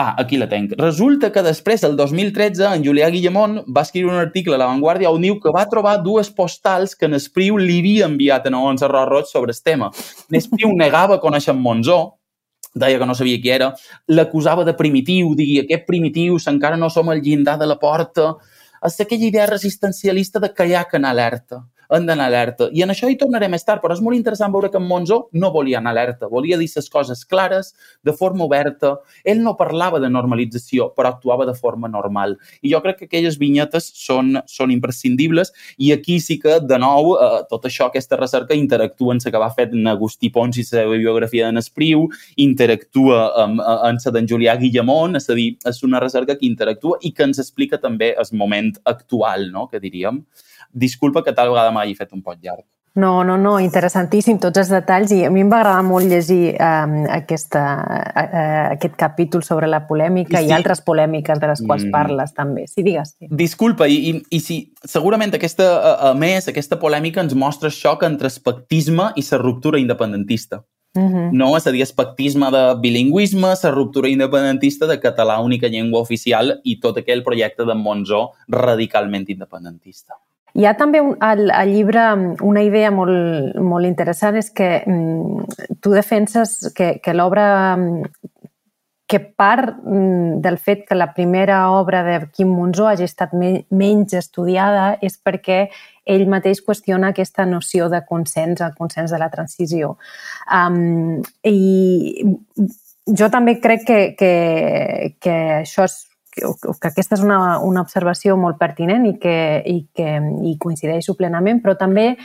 [0.02, 0.72] Ah, aquí la tenc.
[0.80, 5.12] Resulta que després, el 2013, en Julià Guillemont va escriure un article a La Vanguardia
[5.12, 9.28] on diu que va trobar dues postals que Nespriu li havia enviat a Montserrat Roig
[9.30, 9.92] sobre el tema.
[10.32, 12.00] Nespriu negava conèixer Monzó,
[12.74, 13.72] deia que no sabia qui era,
[14.08, 18.36] l'acusava de primitiu, digui, aquest primitius, encara no som al llindar de la porta,
[18.86, 22.70] és aquella idea resistencialista de que hi ha que anar alerta han d'anar alerta.
[22.72, 25.26] I en això hi tornarem més tard, però és molt interessant veure que en Monzó
[25.34, 27.74] no volia anar alerta, volia dir les coses clares,
[28.04, 28.96] de forma oberta.
[29.26, 32.38] Ell no parlava de normalització, però actuava de forma normal.
[32.62, 37.16] I jo crec que aquelles vinyetes són, són imprescindibles i aquí sí que, de nou,
[37.18, 40.66] eh, tot això, aquesta recerca, interactua en la que va fer en Agustí Pons i
[40.72, 45.84] la biografia d'en Espriu, interactua amb, amb la d'en Julià Guillemont, és a dir, és
[45.84, 50.24] una recerca que interactua i que ens explica també el moment actual, no?, que diríem.
[50.72, 52.64] Disculpa que tal vegada m'hagi fet un pot llarg.
[52.94, 56.58] No, no, no, interessantíssim tots els detalls i a mi em va agradar molt llegir
[56.58, 57.62] um, aquesta,
[58.12, 60.50] uh, aquest capítol sobre la polèmica I, sí.
[60.50, 61.94] i altres polèmiques de les quals mm.
[61.94, 62.66] parles també.
[62.68, 63.14] Sí, digues.
[63.16, 63.30] Sí.
[63.32, 68.04] Disculpa, i, i, i sí, segurament aquesta, a, a més, aquesta polèmica ens mostra xoc
[68.04, 70.60] entre espectisme i la ruptura independentista.
[70.92, 71.30] Uh -huh.
[71.32, 71.56] No?
[71.56, 76.82] És a dir, espectisme de bilingüisme, la ruptura independentista de català única llengua oficial i
[76.82, 80.16] tot aquell projecte de Monzó radicalment independentista.
[80.54, 82.04] Hi ha també un, al, al llibre
[82.44, 87.48] una idea molt, molt interessant, és que mm, tu defenses que, que l'obra
[89.12, 93.66] que part mm, del fet que la primera obra de Quim Monzó hagi estat me,
[93.68, 95.66] menys estudiada és perquè
[96.08, 99.98] ell mateix qüestiona aquesta noció de consens, el consens de la transició.
[100.48, 102.24] Um, I
[103.20, 104.32] jo també crec que, que,
[105.20, 106.00] que això és
[106.32, 110.16] que, que aquesta és una, una observació molt pertinent i que, i que
[110.48, 112.16] i coincideixo plenament, però també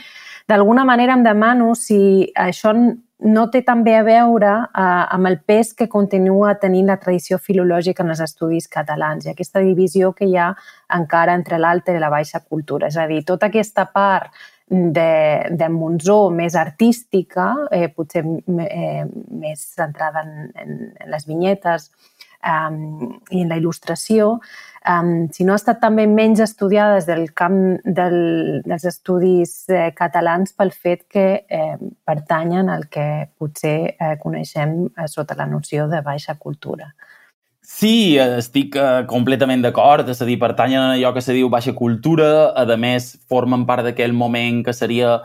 [0.47, 1.99] d'alguna manera em demano si
[2.35, 2.73] això
[3.19, 4.81] no té també a veure eh,
[5.15, 9.63] amb el pes que continua tenint la tradició filològica en els estudis catalans i aquesta
[9.65, 10.51] divisió que hi ha
[10.93, 12.91] encara entre l'alta i la baixa cultura.
[12.91, 14.29] És a dir, tota aquesta part
[14.69, 18.23] de, de Monzó més artística, eh, potser
[18.67, 21.89] eh, més centrada en, en, en les vinyetes,
[22.45, 24.37] um, i en la il·lustració,
[24.89, 28.17] um, si no ha estat també menys estudiada des del camp del,
[28.65, 31.75] dels estudis eh, catalans pel fet que eh,
[32.07, 36.91] pertanyen al que potser eh, coneixem eh, sota la noció de baixa cultura.
[37.67, 41.73] Sí, estic uh, completament d'acord, és a dir, pertanyen a allò que se diu baixa
[41.75, 45.17] cultura, a més formen part d'aquell moment que seria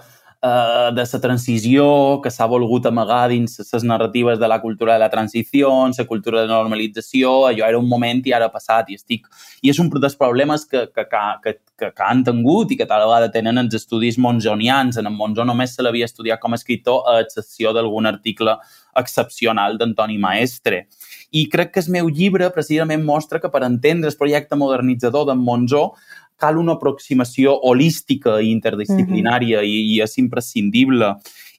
[0.42, 5.00] eh, de la transició que s'ha volgut amagar dins les narratives de la cultura de
[5.00, 8.98] la transició, la cultura de normalització, allò era un moment i ara ha passat i
[8.98, 9.28] estic...
[9.62, 13.04] I és un dels problemes que, que, que, que, que han tingut i que tal
[13.06, 14.98] vegada tenen els estudis monzonians.
[14.98, 18.56] En Monzó només se l'havia estudiat com a escriptor a excepció d'algun article
[18.98, 20.86] excepcional d'Antoni Maestre.
[21.32, 25.40] I crec que el meu llibre precisament mostra que per entendre el projecte modernitzador d'en
[25.40, 25.92] Monzó
[26.40, 29.68] cal una aproximació holística i interdisciplinària uh -huh.
[29.68, 31.14] i, i és imprescindible.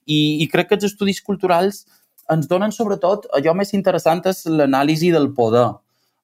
[0.06, 1.86] I, I crec que els estudis culturals
[2.30, 5.72] ens donen sobretot, allò més interessant és l'anàlisi del poder.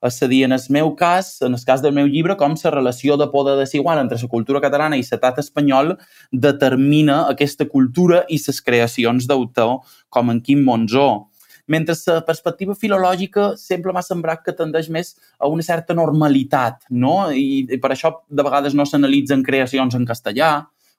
[0.01, 2.71] És a dir, en el meu cas, en el cas del meu llibre, com la
[2.71, 5.99] relació de poder desigual entre la cultura catalana i l'estat espanyol
[6.33, 11.30] determina aquesta cultura i les creacions d'autor com en Quim Monzó.
[11.71, 17.31] Mentre la perspectiva filològica sempre m'ha semblat que tendeix més a una certa normalitat, no?
[17.31, 20.51] I, i per això de vegades no s'analitzen creacions en castellà,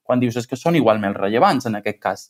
[0.08, 2.30] quan dius és que són igualment rellevants en aquest cas.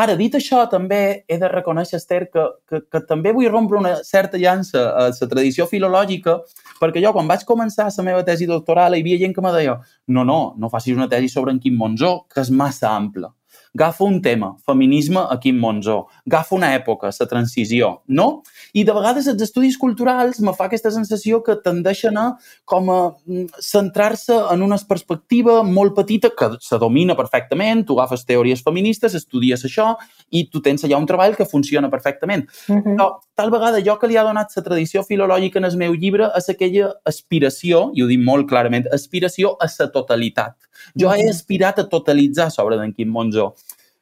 [0.00, 3.96] Ara, dit això, també he de reconèixer, Esther, que, que, que també vull rompre una
[4.06, 6.36] certa llança a la tradició filològica,
[6.78, 9.80] perquè jo, quan vaig començar la meva tesi doctoral, hi havia gent que me deia
[10.06, 13.34] no, no, no facis una tesi sobre en Quim Monzó, que és massa ampla
[13.74, 18.42] agafa un tema, feminisme a Quim Monzó, agafa una època, la transició, no?
[18.74, 22.26] I de vegades els estudis culturals me fa aquesta sensació que tendeixen a
[22.64, 28.26] com a mm, centrar-se en una perspectiva molt petita que se domina perfectament, tu agafes
[28.26, 29.94] teories feministes, estudies això
[30.30, 32.48] i tu tens allà un treball que funciona perfectament.
[32.68, 32.96] Uh -huh.
[32.96, 36.30] Però tal vegada allò que li ha donat la tradició filològica en el meu llibre
[36.36, 40.56] és aquella aspiració, i ho dic molt clarament, aspiració a la totalitat.
[40.98, 43.52] Jo he aspirat a totalitzar sobre d'en Quim Monzó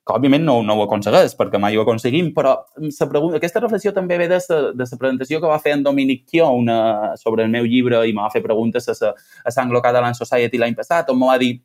[0.08, 3.92] que òbviament no, no ho aconsegueix, perquè mai ho aconseguim, però la pregunta, aquesta reflexió
[3.92, 6.78] també ve de la, presentació que va fer en Dominic Kio una,
[7.20, 9.12] sobre el meu llibre i m'ha fer preguntes a, la,
[9.44, 11.58] a Anglo-Catalan Society l'any passat, on m'ho va dir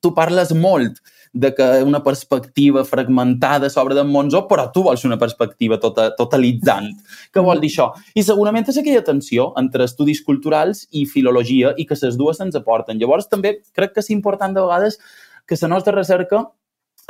[0.00, 5.18] tu parles molt de que una perspectiva fragmentada sobre d'en Monzó, però tu vols una
[5.18, 6.90] perspectiva tota, totalitzant.
[7.30, 7.90] Què vol dir això?
[8.18, 12.58] I segurament és aquella tensió entre estudis culturals i filologia i que les dues se'ns
[12.58, 12.98] aporten.
[12.98, 14.98] Llavors, també crec que és important de vegades
[15.46, 16.48] que la nostra recerca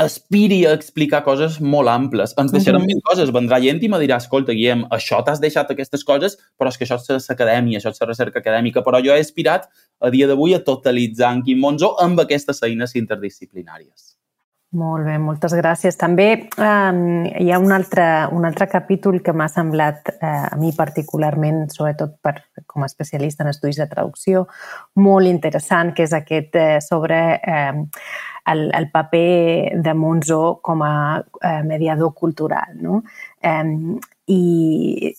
[0.00, 2.33] aspiri a explicar coses molt amples.
[2.40, 2.92] Ens deixarem uh -huh.
[2.94, 3.33] mil coses.
[3.33, 6.85] Vendrà gent i me dirà, escolta, Guillem, això t'has deixat aquestes coses, però és que
[6.85, 8.83] això és l'acadèmia, això és la recerca acadèmica.
[8.83, 9.68] Però jo he aspirat
[10.00, 14.09] a dia d'avui a totalitzar en Quim Monzó amb aquestes eines interdisciplinàries.
[14.70, 15.96] Molt bé, moltes gràcies.
[15.98, 16.90] També eh,
[17.42, 22.12] hi ha un altre, un altre capítol que m'ha semblat eh, a mi particularment, sobretot
[22.22, 22.37] per,
[22.70, 24.44] com a especialista en estudis de traducció,
[25.02, 27.83] molt interessant, que és aquest eh, sobre eh,
[28.52, 32.78] el, el paper de Monzo com a eh, mediador cultural.
[32.78, 33.02] No?
[33.42, 33.98] Eh,
[34.30, 35.14] I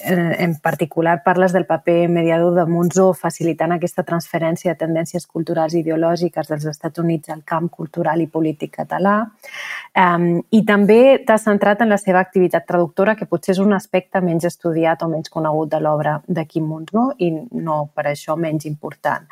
[0.00, 5.76] en, en particular parles del paper mediador de Monzo facilitant aquesta transferència de tendències culturals
[5.76, 9.16] i ideològiques dels Estats Units al camp cultural i polític català.
[9.94, 14.22] Eh, I també t'has centrat en la seva activitat traductora, que potser és un aspecte
[14.24, 18.66] menys estudiat o menys conegut de l'obra de Quim Monzo i no per això menys
[18.66, 19.28] important.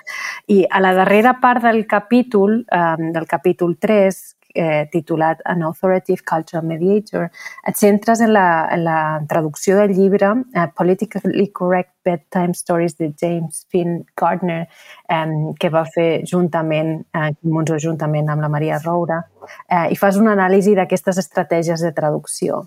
[0.47, 6.25] I a la darrera part del capítol, eh, del capítol 3, eh, titulat An Authoritative
[6.25, 7.29] Cultural Mediator,
[7.67, 13.11] et centres en la, en la traducció del llibre eh, Politically Correct Bedtime Stories de
[13.21, 14.69] James Finn Gardner,
[15.11, 15.27] eh,
[15.59, 19.25] que va fer juntament, eh, Monzo juntament amb la Maria Roura,
[19.69, 22.63] eh, i fas una anàlisi d'aquestes estratègies de traducció.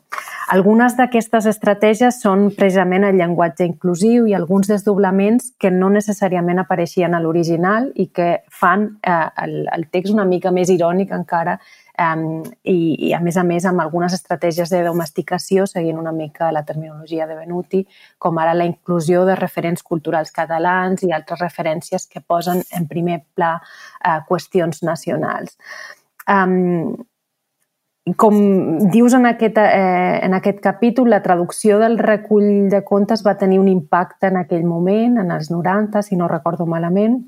[0.49, 7.13] Algunes d'aquestes estratègies són precisament el llenguatge inclusiu i alguns desdoblaments que no necessàriament apareixien
[7.13, 11.60] a l'original i que fan eh, el, el text una mica més irònic encara
[12.00, 12.78] um, i,
[13.10, 17.28] i, a més a més, amb algunes estratègies de domesticació, seguint una mica la terminologia
[17.28, 17.84] de Benuti,
[18.18, 23.22] com ara la inclusió de referents culturals catalans i altres referències que posen en primer
[23.36, 25.58] pla uh, qüestions nacionals.
[26.30, 26.96] Um,
[28.18, 28.36] com
[28.90, 33.60] dius en aquest, eh, en aquest capítol, la traducció del recull de contes va tenir
[33.60, 37.20] un impacte en aquell moment, en els 90, si no recordo malament,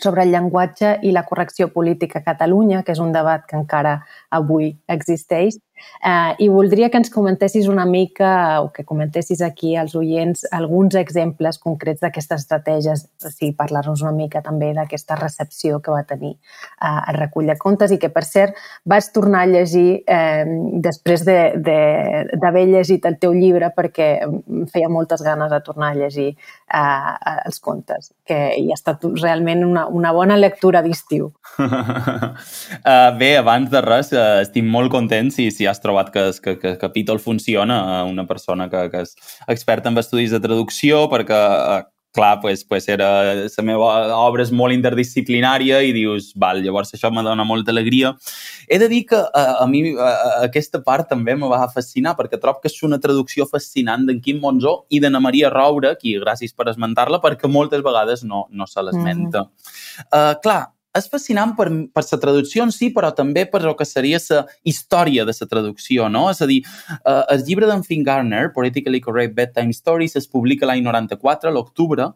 [0.00, 4.00] sobre el llenguatge i la correcció política a Catalunya, que és un debat que encara
[4.30, 5.58] avui existeix,
[6.04, 10.94] Eh, I voldria que ens comentessis una mica, o que comentessis aquí als oients, alguns
[11.00, 16.34] exemples concrets d'aquestes estratègies, o sigui, parlar-nos una mica també d'aquesta recepció que va tenir
[16.34, 20.44] eh, el recull de contes i que, per cert, vaig tornar a llegir eh,
[20.84, 25.92] després d'haver de, de, llegit el teu llibre perquè em feia moltes ganes de tornar
[25.92, 31.30] a llegir eh, els contes, que hi ha estat realment una, una bona lectura d'estiu.
[31.58, 36.58] uh, bé, abans de res, uh, estic molt content si, si has trobat que, que,
[36.60, 39.16] que Capítol funciona, eh, una persona que, que és
[39.48, 41.82] experta en estudis de traducció, perquè eh,
[42.14, 43.88] clar, pues, pues era, la meva
[44.22, 48.12] obra és molt interdisciplinària i dius, val, llavors això me dona molta alegria.
[48.70, 50.12] He de dir que a, eh, a mi a,
[50.46, 54.38] aquesta part també me va fascinar perquè trobo que és una traducció fascinant d'en Quim
[54.44, 58.86] Monzó i d'Anna Maria Roura, qui gràcies per esmentar-la, perquè moltes vegades no, no se
[58.86, 59.48] l'esmenta.
[59.50, 60.06] Mm.
[60.06, 60.62] Uh, clar,
[60.98, 64.44] és fascinant per, per la traducció en si, però també per el que seria la
[64.62, 66.28] història de la traducció, no?
[66.30, 66.62] És a dir,
[66.96, 71.54] eh, el llibre d'en Finn Garner, Politically Correct Bedtime Stories, es publica l'any 94, a
[71.54, 72.12] l'octubre,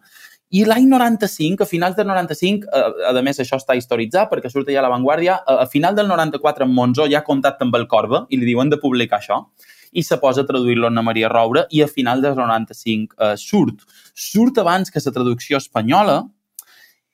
[0.50, 4.70] i l'any 95, a finals del 95, eh, a més això està historitzat perquè surt
[4.72, 7.88] ja a l'avantguàrdia, a, a final del 94 en Monzó ja ha contactat amb el
[7.90, 9.46] Corba i li diuen de publicar això.
[9.92, 13.86] i se posa a traduir-lo Maria Roura i a final del 95 eh, surt.
[14.12, 16.26] Surt abans que la traducció espanyola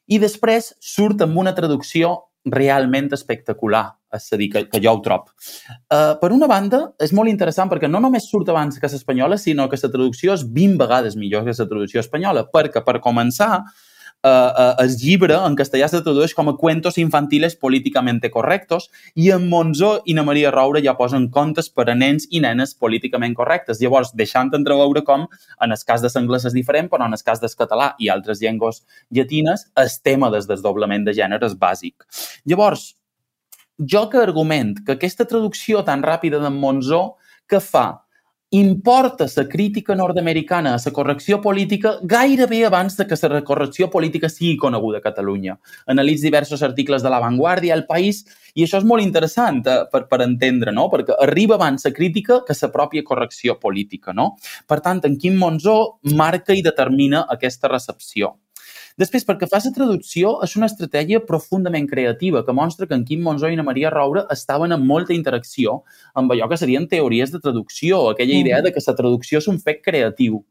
[0.09, 2.15] i després surt amb una traducció
[2.45, 5.31] realment espectacular, és a dir, que, que jo ho trob.
[5.89, 9.69] Uh, per una banda, és molt interessant perquè no només surt abans que l'espanyola, sinó
[9.73, 13.63] que la traducció és 20 vegades millor que la traducció espanyola, perquè, per començar,
[14.25, 19.49] eh, el llibre en castellà se tradueix com a cuentos infantiles políticament correctos i en
[19.51, 23.81] Monzó i na Maria Roura ja posen contes per a nens i nenes políticament correctes.
[23.83, 25.27] Llavors, deixant entreveure com,
[25.61, 28.41] en el cas de l'anglès és diferent, però en el cas del català i altres
[28.41, 32.07] llengües llatines, el tema del desdoblament de gènere és bàsic.
[32.47, 32.95] Llavors,
[33.79, 37.17] jo que argument que aquesta traducció tan ràpida d'en Monzó
[37.51, 38.04] que fa
[38.59, 44.29] importa la crítica nord-americana a la correcció política gairebé abans de que la correcció política
[44.29, 45.59] sigui coneguda a Catalunya.
[45.87, 50.05] Analitz diversos articles de La Vanguardia, El País, i això és molt interessant eh, per,
[50.07, 50.87] per entendre, no?
[50.93, 54.13] perquè arriba abans la crítica que la pròpia correcció política.
[54.15, 54.37] No?
[54.69, 58.37] Per tant, en Quim Monzó marca i determina aquesta recepció.
[58.95, 63.25] Després, perquè fa la traducció, és una estratègia profundament creativa que mostra que en Quim
[63.27, 65.81] Monzó i na Maria Roura estaven en molta interacció
[66.15, 69.59] amb allò que serien teories de traducció, aquella idea de que la traducció és un
[69.59, 70.45] fet creatiu.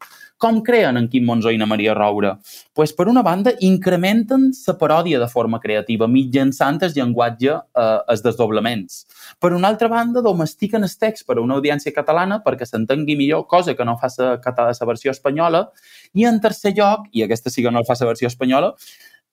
[0.44, 2.34] Com creen en Quim Monzó i na Maria Roura?
[2.74, 8.24] pues, per una banda, incrementen la paròdia de forma creativa mitjançant el llenguatge, eh, els
[8.26, 9.06] desdoblaments.
[9.40, 13.48] Per una altra banda, domestiquen el text per a una audiència catalana perquè s'entengui millor,
[13.48, 15.70] cosa que no fa la, la versió espanyola,
[16.14, 18.74] i en tercer lloc, i aquesta sí que no el fa la versió espanyola,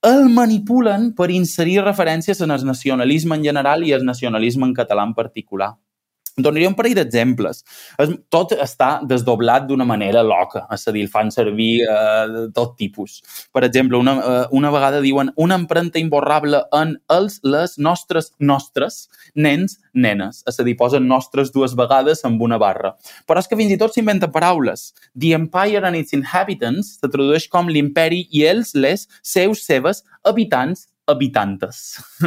[0.03, 5.03] el manipulen per inserir referències en el nacionalisme en general i el nacionalisme en català
[5.09, 5.75] en particular.
[6.37, 7.63] Donaria un parell d'exemples.
[8.33, 12.77] Tot està desdoblat d'una manera loca, és a dir, el fan servir eh, de tot
[12.79, 13.19] tipus.
[13.53, 19.03] Per exemple, una, eh, una vegada diuen una empremta imborrable en els, les, nostres, nostres,
[19.35, 20.45] nens, nenes.
[20.49, 22.95] És a dir, posen nostres dues vegades amb una barra.
[23.27, 24.91] Però és que fins i tot s'inventen paraules.
[25.19, 30.87] The Empire and its inhabitants se tradueix com l'imperi i els, les, seus, seves, habitants
[31.13, 31.99] habitantes.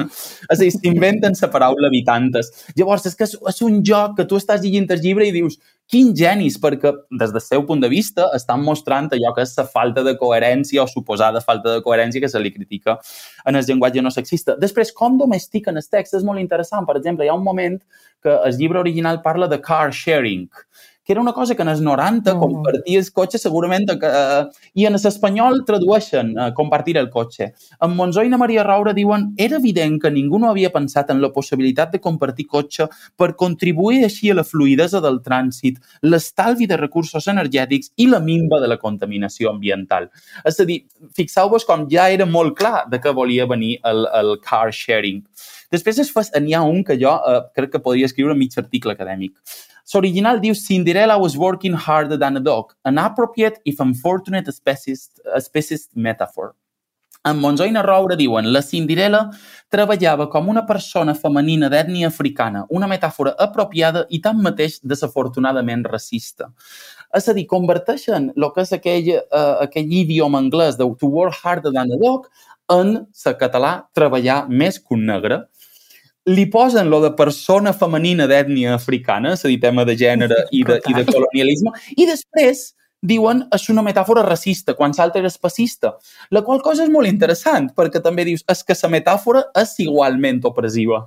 [0.51, 2.51] és a dir, s'inventen la paraula habitantes.
[2.77, 6.13] Llavors, és que és, un joc que tu estàs llegint el llibre i dius quin
[6.15, 10.03] genis, perquè des del seu punt de vista estan mostrant allò que és la falta
[10.05, 12.97] de coherència o suposada falta de coherència que se li critica
[13.45, 14.55] en el llenguatge no sexista.
[14.59, 16.87] Després, com domestiquen els texts és molt interessant.
[16.87, 17.77] Per exemple, hi ha un moment
[18.23, 20.47] que el llibre original parla de car sharing,
[21.03, 22.39] que era una cosa que en els 90 mm.
[22.39, 24.43] comparties cotxe segurament que, eh,
[24.79, 27.51] i en l'espanyol tradueixen eh, compartir el cotxe.
[27.83, 31.21] En Monzó i na Maria Raura diuen era evident que ningú no havia pensat en
[31.21, 32.87] la possibilitat de compartir cotxe
[33.19, 38.61] per contribuir així a la fluidesa del trànsit, l'estalvi de recursos energètics i la minva
[38.63, 40.09] de la contaminació ambiental.
[40.47, 40.83] És a dir,
[41.17, 45.23] fixeu-vos com ja era molt clar de què volia venir el, el car sharing.
[45.73, 45.99] Després
[46.39, 49.33] n'hi ha un que jo eh, crec que podria escriure mig article acadèmic.
[49.93, 55.91] L'original diu Cinderella was working harder than a dog, an appropriate if unfortunate speciest, speciest
[55.95, 56.53] metaphor.
[57.25, 59.29] En Monzó i Roure diuen la Cinderella
[59.71, 66.49] treballava com una persona femenina d'ètnia africana, una metàfora apropiada i tanmateix desafortunadament racista.
[67.15, 71.39] És a dir, converteixen el que és aquell, uh, aquell idioma anglès de to work
[71.43, 72.27] harder than a dog
[72.73, 75.45] en la català treballar més que un negre
[76.25, 80.63] li posen lo de persona femenina d'ètnia africana, és a dir, tema de gènere i
[80.67, 82.69] de, i de colonialisme, i després
[83.03, 85.97] diuen és una metàfora racista, quan l'altra és pacista.
[86.31, 90.39] La qual cosa és molt interessant, perquè també dius és que la metàfora és igualment
[90.47, 91.03] opressiva.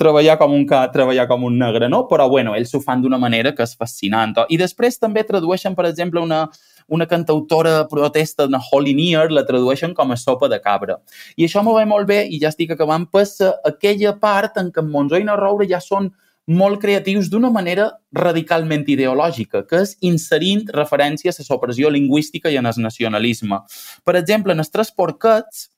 [0.00, 2.06] Treballar com un ca, treballar com un negre, no?
[2.08, 4.32] Però, bueno, ells ho fan d'una manera que és fascinant.
[4.48, 6.46] I després també tradueixen, per exemple, una,
[6.88, 10.98] una cantautora protesta de Holy Near la tradueixen com a sopa de cabra.
[11.36, 14.82] I això m'ho ve molt bé, i ja estic acabant, pues, aquella part en què
[14.82, 16.12] en Monzó i Roure ja són
[16.46, 22.66] molt creatius d'una manera radicalment ideològica, que és inserint referències a l'opressió lingüística i en
[22.66, 23.60] el nacionalisme.
[24.04, 25.68] Per exemple, en els tres porquets,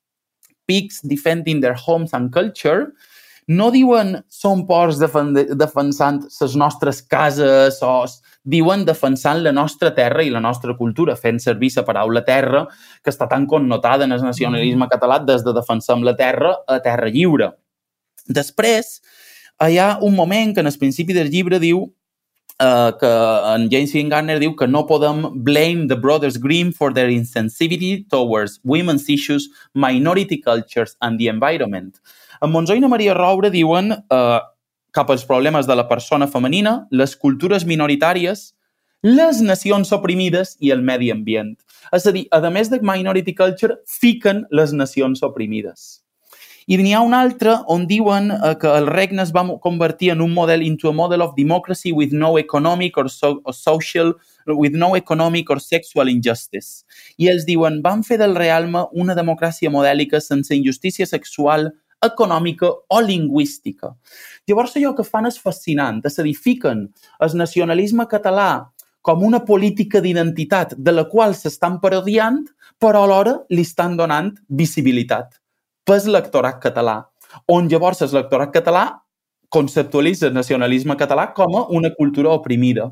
[0.67, 2.93] Pigs Defending Their Homes and Culture,
[3.47, 8.07] no diuen som porcs defensant les nostres cases o
[8.44, 12.66] diuen defensant la nostra terra i la nostra cultura, fent servir la paraula terra,
[13.02, 17.09] que està tan connotada en el nacionalisme català des de defensar la terra a terra
[17.09, 17.54] lliure.
[18.28, 19.00] Després,
[19.61, 21.88] hi ha un moment que en el principi del llibre diu
[22.62, 26.92] Uh, que en James Ian Garner diu que no podem blame the Brothers Grimm for
[26.94, 31.98] their insensitivity towards women's issues, minority cultures and the environment.
[32.40, 34.38] En Monzó i na Maria Roure diuen uh,
[34.95, 38.53] cap als problemes de la persona femenina, les cultures minoritàries,
[39.05, 41.57] les nacions oprimides i el medi ambient.
[41.92, 46.05] És a dir, a més de Minority Culture, fiquen les nacions oprimides.
[46.65, 50.23] I n'hi ha un altre on diuen eh, que el regne es va convertir en
[50.25, 54.15] un model into a model of democracy with no economic or, so, or social
[54.47, 56.87] with no economic or sexual injustice.
[57.19, 61.75] I ells diuen, van fer del realme una democràcia modèlica sense injustícia sexual,
[62.07, 63.94] econòmica o lingüística.
[64.48, 66.02] Llavors, allò que fan és fascinant.
[66.05, 66.87] S'edifiquen
[67.21, 68.50] el nacionalisme català
[69.05, 72.40] com una política d'identitat de la qual s'estan parodiant,
[72.81, 75.37] però alhora li estan donant visibilitat
[75.85, 77.02] pel lectorat català,
[77.52, 78.85] on llavors el lectorat català
[79.55, 82.88] conceptualitza el nacionalisme català com a una cultura oprimida.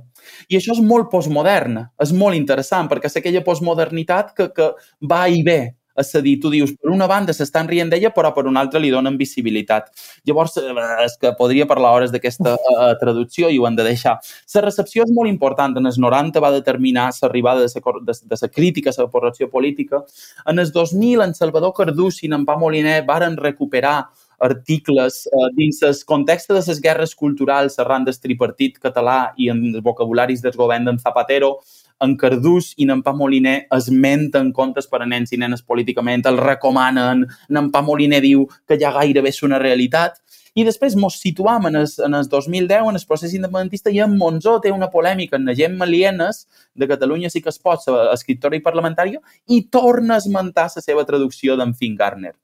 [0.49, 4.69] I això és molt postmodern, és molt interessant, perquè és aquella postmodernitat que, que
[5.09, 5.61] va i ve
[5.99, 8.80] és a dir, tu dius, per una banda s'estan rient d'ella, però per una altra
[8.80, 9.90] li donen visibilitat.
[10.28, 10.72] Llavors, eh,
[11.05, 14.18] és que podria parlar hores d'aquesta uh, traducció i ho han de deixar.
[14.55, 15.76] La recepció és molt important.
[15.76, 20.03] En els 90 va determinar l'arribada de la crítica a la correcció política.
[20.47, 24.11] En els 2000, en Salvador Cardús i en Pau Moliner varen recuperar
[24.43, 29.62] articles eh, dins el context de les guerres culturals arran del tripartit català i en
[29.70, 31.61] els vocabularis del govern d'en Zapatero,
[32.03, 36.41] en Cardús i en Pa Moliner esmenten contes per a nens i nenes políticament, el
[36.41, 40.19] recomanen, en Pa Moliner diu que ja gairebé és una realitat,
[40.53, 44.19] i després mos situam en el, en el 2010, en el procés independentista, i en
[44.21, 46.45] Monzó té una polèmica en la gent Malienes,
[46.77, 51.07] de Catalunya sí que es pot, escriptora i parlamentària, i torna a esmentar la seva
[51.09, 52.35] traducció d'en Finn Garner.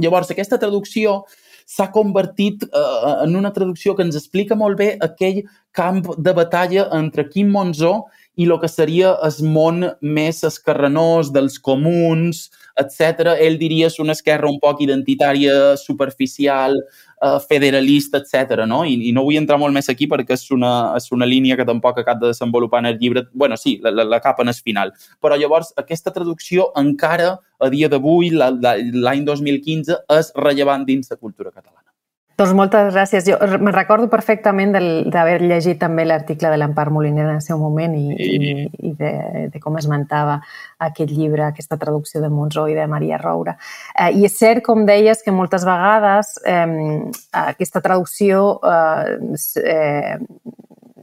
[0.00, 1.24] Llavors, aquesta traducció
[1.70, 2.84] s'ha convertit eh,
[3.24, 5.42] en una traducció que ens explica molt bé aquell
[5.76, 7.92] camp de batalla entre Quim Monzó
[8.38, 12.46] i el que seria el món més escarrenós dels comuns,
[12.80, 13.34] etc.
[13.42, 18.64] Ell diria és una esquerra un poc identitària, superficial, eh, federalista, etc.
[18.70, 18.82] No?
[18.86, 21.68] I, I no vull entrar molt més aquí perquè és una, és una línia que
[21.68, 23.26] tampoc acaba de desenvolupar en el llibre.
[23.32, 24.94] bueno, sí, la, la, la capa en el final.
[25.20, 31.50] Però llavors aquesta traducció encara a dia d'avui, l'any 2015, és rellevant dins la cultura
[31.50, 31.89] catalana.
[32.40, 33.26] Doncs moltes gràcies.
[33.28, 34.72] Jo me recordo perfectament
[35.12, 38.52] d'haver llegit també l'article de l'Empar Moliner en el seu moment i, i,
[38.88, 39.10] i de,
[39.52, 40.38] de com esmentava
[40.80, 43.58] aquest llibre, aquesta traducció de Monzó i de Maria Roura.
[43.92, 46.64] Eh, I és cert, com deies, que moltes vegades eh,
[47.44, 50.16] aquesta traducció eh, eh,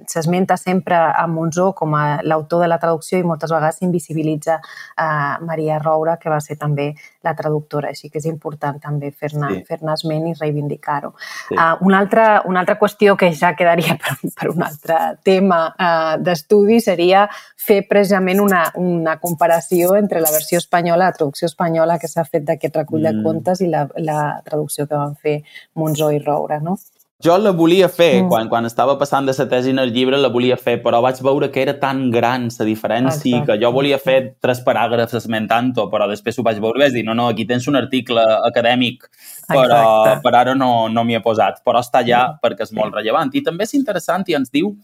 [0.07, 4.59] s'esmenta sempre a Monzó com a l'autor de la traducció i moltes vegades s'invisibilitza
[4.97, 5.09] a
[5.43, 6.93] Maria Roura, que va ser també
[7.27, 9.63] la traductora, així que és important també fer-ne sí.
[9.67, 11.13] fer esment i reivindicar-ho.
[11.19, 11.57] Sí.
[11.57, 14.97] Uh, una, altra, una altra qüestió que ja quedaria per, per un altre
[15.27, 21.49] tema uh, d'estudi seria fer precisament una, una comparació entre la versió espanyola, la traducció
[21.51, 23.09] espanyola que s'ha fet d'aquest recull mm.
[23.09, 25.41] de contes i la, la traducció que van fer
[25.75, 26.77] Monzó i Roura, no?
[27.25, 28.27] Jo la volia fer, mm.
[28.29, 31.17] quan, quan estava passant de la tesi en el llibre, la volia fer, però vaig
[31.25, 33.47] veure que era tan gran la diferència Exacte.
[33.47, 37.03] que jo volia fer tres paràgrafs esmentant-ho, però després ho vaig veure i vaig dir,
[37.07, 39.09] no, no, aquí tens un article acadèmic,
[39.49, 40.21] però Exacte.
[40.27, 42.39] per ara no, no m'hi he posat, però està allà mm.
[42.45, 43.33] perquè és molt rellevant.
[43.33, 44.75] I també és interessant i ens diu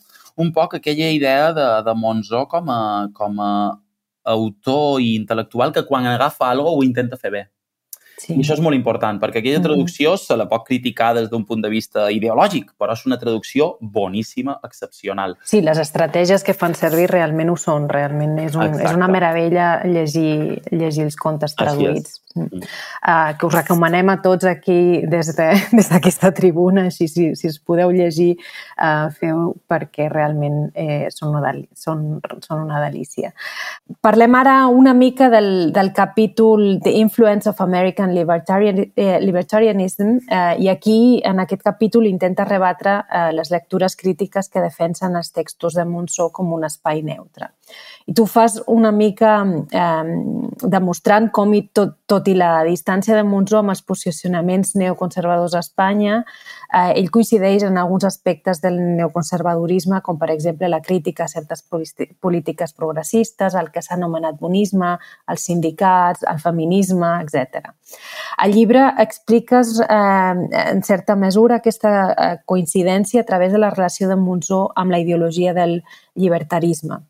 [0.41, 3.53] un poc aquella idea de, de Monzó com a, com a
[4.34, 7.49] autor i intel·lectual que quan agafa alguna ho intenta fer bé.
[8.18, 8.36] Sí.
[8.36, 10.22] I això és molt important, perquè aquella traducció mm.
[10.22, 14.59] se la pot criticar des d'un punt de vista ideològic, però és una traducció boníssima,
[14.64, 15.38] excepcional.
[15.49, 19.70] Sí, les estratègies que fan servir realment ho són, realment és, un, és una meravella
[19.88, 22.20] llegir, llegir els contes traduïts.
[22.34, 22.64] Mm.
[23.05, 27.47] Uh, que us recomanem a tots aquí des d'aquesta de, des tribuna, si, si, si
[27.47, 28.32] es podeu llegir,
[28.78, 33.34] uh, feu perquè realment eh, són, una són, són una delícia.
[34.01, 40.55] Parlem ara una mica del, del capítol The Influence of American Libertarian, eh, Libertarianism eh,
[40.59, 45.76] i aquí en aquest capítol intenta rebatre eh, les lectures crítiques que defensen els textos
[45.80, 47.51] de Montsó com un espai neutre.
[48.05, 49.37] I tu fas una mica
[49.71, 50.13] eh,
[50.61, 55.61] demostrant com i tot, tot i la distància de Monzó amb els posicionaments neoconservadors a
[55.63, 56.17] Espanya,
[56.73, 61.63] eh, ell coincideix en alguns aspectes del neoconservadorisme, com per exemple la crítica a certes
[61.63, 64.97] polítiques progressistes, el que s'ha anomenat bonisme,
[65.27, 67.71] els sindicats, el feminisme, etc.
[68.43, 70.35] Al llibre expliques eh,
[70.65, 74.99] en certa mesura aquesta eh, coincidència a través de la relació de Monzó amb la
[74.99, 75.81] ideologia del
[76.15, 77.03] llibertarisme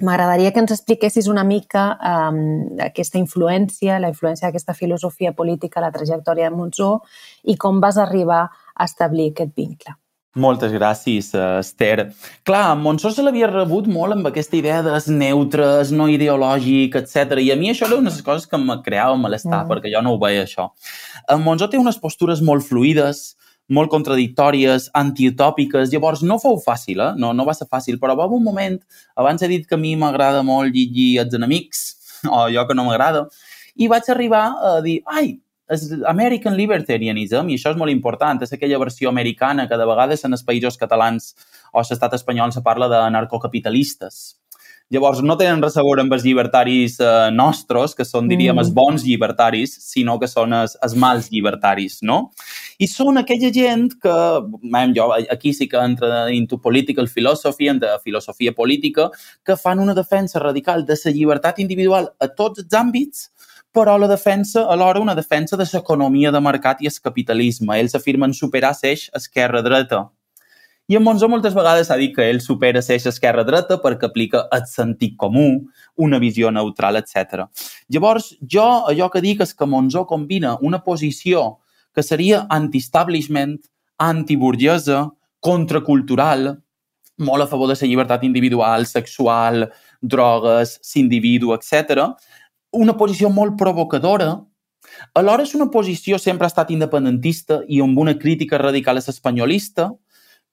[0.00, 2.38] M'agradaria que ens expliquessis una mica um,
[2.80, 6.92] aquesta influència, la influència d'aquesta filosofia política a la trajectòria de Monzó
[7.44, 9.96] i com vas arribar a establir aquest vincle.
[10.32, 12.06] Moltes gràcies, Esther.
[12.48, 17.36] Clar, Monzó se l'havia rebut molt amb aquesta idea des neutres, no ideològic, etc.
[17.44, 19.68] I a mi això era una de les coses que em creava malestar, mm.
[19.68, 20.70] perquè jo no ho veia, això.
[21.28, 23.34] En Monzó té unes postures molt fluides,
[23.72, 27.12] molt contradictòries, antiutòpiques, llavors no fou fàcil, eh?
[27.20, 28.76] no, no va ser fàcil, però va un moment,
[29.18, 31.86] abans he dit que a mi m'agrada molt llegir Els enemics,
[32.28, 33.26] o allò que no m'agrada,
[33.80, 35.38] i vaig arribar a dir, ai,
[35.72, 40.26] és American Libertarianism, i això és molt important, és aquella versió americana que de vegades
[40.28, 41.32] en els països catalans
[41.72, 44.22] o l'estat espanyol se parla de narcocapitalistes
[44.92, 48.60] Llavors, no tenen res a veure amb els llibertaris eh, nostres, que són, diríem, mm.
[48.60, 52.18] els bons llibertaris, sinó que són els, els mals llibertaris, no?
[52.76, 54.18] I són aquella gent que,
[54.74, 59.08] man, jo aquí sí que entra into political philosophy, en de filosofia política,
[59.46, 63.30] que fan una defensa radical de la llibertat individual a tots els àmbits,
[63.72, 67.80] però la defensa, alhora, una defensa de l'economia de mercat i el capitalisme.
[67.80, 70.10] Ells afirmen superar l'eix esquerra-dreta
[70.92, 74.66] i en Monzó moltes vegades s'ha dit que ell supera l'eix esquerra-dreta perquè aplica el
[74.68, 75.62] sentit comú,
[75.96, 77.46] una visió neutral, etc.
[77.88, 81.62] Llavors, jo allò que dic és que Monzó combina una posició
[81.96, 83.56] que seria anti-establishment,
[84.04, 85.06] antiburguesa,
[85.40, 86.58] contracultural,
[87.24, 89.70] molt a favor de la llibertat individual, sexual,
[90.02, 92.04] drogues, s'individu, etc.
[92.76, 94.34] Una posició molt provocadora,
[95.16, 99.94] alhora és una posició sempre ha estat independentista i amb una crítica radical a l'espanyolista,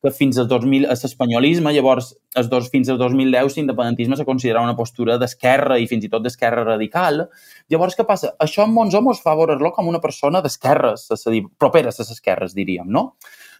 [0.03, 4.67] que fins al 2000 és espanyolisme, llavors els dos, fins al 2010 l'independentisme se considerava
[4.69, 7.25] una postura d'esquerra i fins i tot d'esquerra radical.
[7.71, 8.31] Llavors, què passa?
[8.39, 12.05] Això en Monzó mos fa veure-lo com una persona d'esquerres, és a dir, properes a
[12.05, 13.13] les esquerres, diríem, no?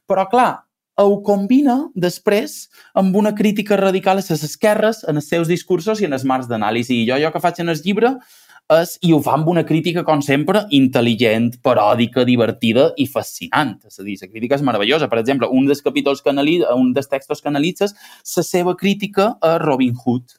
[0.09, 0.51] Però, clar,
[0.99, 2.67] ho combina després
[2.97, 6.49] amb una crítica radical a les esquerres en els seus discursos i en els marcs
[6.51, 7.01] d'anàlisi.
[7.03, 8.15] I jo, jo que faig en el llibre,
[8.75, 13.77] és, i ho fa amb una crítica, com sempre, intel·ligent, paròdica, divertida i fascinant.
[13.89, 15.09] És a dir, la crítica és meravellosa.
[15.09, 17.95] Per exemple, un dels capítols que analitza, un dels textos que analitzes,
[18.35, 20.37] la seva crítica a Robin Hood,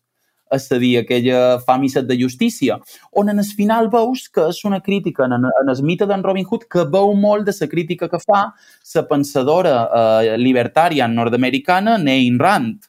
[0.51, 2.79] és a dir, aquella fam i set de justícia,
[3.15, 6.47] on en el final veus que és una crítica en, en el mite d'en Robin
[6.47, 12.39] Hood que veu molt de la crítica que fa la pensadora eh, libertària nord-americana Nein
[12.43, 12.83] Rand,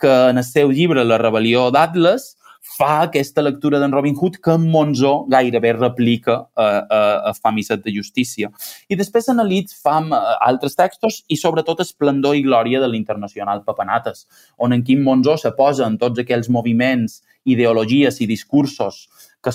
[0.00, 2.32] que en el seu llibre La rebel·lió d'Atlas
[2.62, 7.00] fa aquesta lectura d'en Robin Hood que en Monzó gairebé replica a, a,
[7.30, 8.52] a Fam i Set de Justícia.
[8.88, 14.26] I després analitz Fam altres textos i sobretot Esplendor i Glòria de l'Internacional Papanates,
[14.58, 19.08] on en Quim Monzó se posa en tots aquells moviments, ideologies i discursos
[19.42, 19.50] que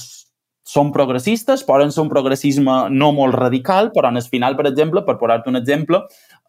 [0.68, 5.06] són progressistes, poden ser un progressisme no molt radical, però en el final, per exemple,
[5.08, 6.04] per posar-te un exemple,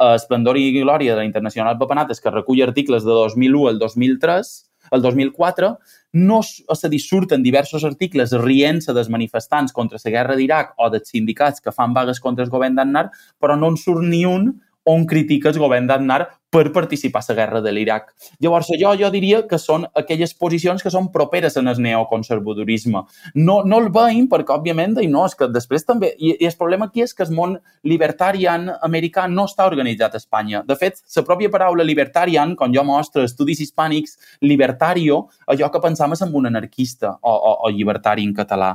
[0.08, 4.50] Esplendor i Glòria de la Internacional Papanates, que recull articles de 2001 al 2003,
[4.92, 5.72] el 2004,
[6.18, 10.88] no, és a dir, surten diversos articles rient-se dels manifestants contra la guerra d'Iraq o
[10.92, 13.08] dels sindicats que fan vagues contra el govern d'Annar,
[13.40, 14.52] però no en surt ni un
[14.84, 18.06] on critica el govern d'Aznar per participar a la guerra de l'Iraq.
[18.40, 23.02] Llavors, jo, jo diria que són aquelles posicions que són properes en el neoconservadorisme.
[23.34, 26.14] No, no el veiem perquè, òbviament, i no, és que després també...
[26.16, 30.22] I, I el problema aquí és que el món libertarian americà no està organitzat a
[30.22, 30.64] Espanya.
[30.64, 36.16] De fet, la pròpia paraula libertarian, quan jo mostro estudis hispànics, libertario, allò que pensam
[36.16, 38.72] és en un anarquista o, o, o llibertari en català.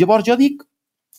[0.00, 0.64] Llavors, jo dic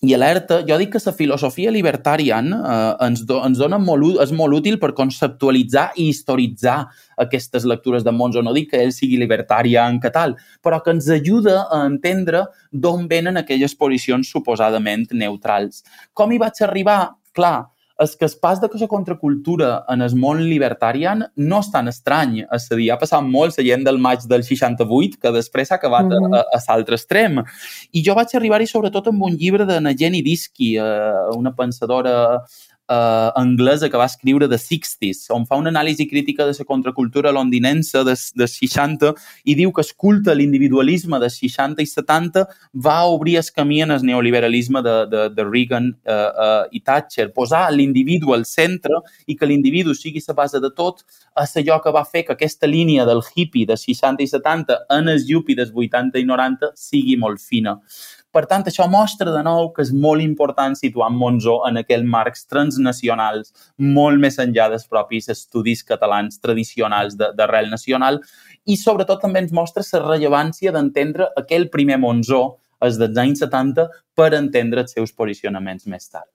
[0.02, 4.32] i alerta, jo dic que la filosofia libertarian eh, ens, do, ens dona molt, és
[4.34, 6.80] molt útil per conceptualitzar i historitzar
[7.22, 8.42] aquestes lectures de Monzo.
[8.42, 10.34] No dic que ell sigui libertarian que tal,
[10.66, 15.84] però que ens ajuda a entendre d'on venen aquelles posicions suposadament neutrals.
[16.18, 17.02] Com hi vaig arribar?
[17.32, 17.70] Clar,
[18.02, 22.42] és que el pas de la contracultura en el món libertarian no és tan estrany.
[22.52, 25.76] És a dir, ha passat molt la gent del maig del 68, que després s'ha
[25.76, 26.38] acabat mm -hmm.
[26.38, 27.44] a, a, l'altre extrem.
[27.92, 32.44] I jo vaig arribar-hi sobretot amb un llibre de Najeni Disky, eh, una pensadora
[32.92, 37.32] eh, anglesa que va escriure de 60s, on fa una anàlisi crítica de la contracultura
[37.32, 39.14] londinense de, de 60
[39.46, 43.92] i diu que es culte l'individualisme de 60 i 70 va obrir el camí en
[43.92, 47.32] el neoliberalisme de, de, de Reagan eh, eh, i Thatcher.
[47.34, 51.04] Posar l'individu al centre i que l'individu sigui la base de tot
[51.42, 55.10] és allò que va fer que aquesta línia del hippie de 60 i 70 en
[55.12, 57.80] el yuppie dels 80 i 90 sigui molt fina.
[58.32, 62.46] Per tant, això mostra de nou que és molt important situar Monzó en aquells marcs
[62.48, 63.52] transnacionals,
[63.98, 68.22] molt més enllà dels propis estudis catalans tradicionals d'arrel nacional
[68.66, 72.44] i sobretot també ens mostra la rellevància d'entendre aquell primer Monzó,
[72.82, 76.30] els dels anys 70, per entendre els seus posicionaments més tard.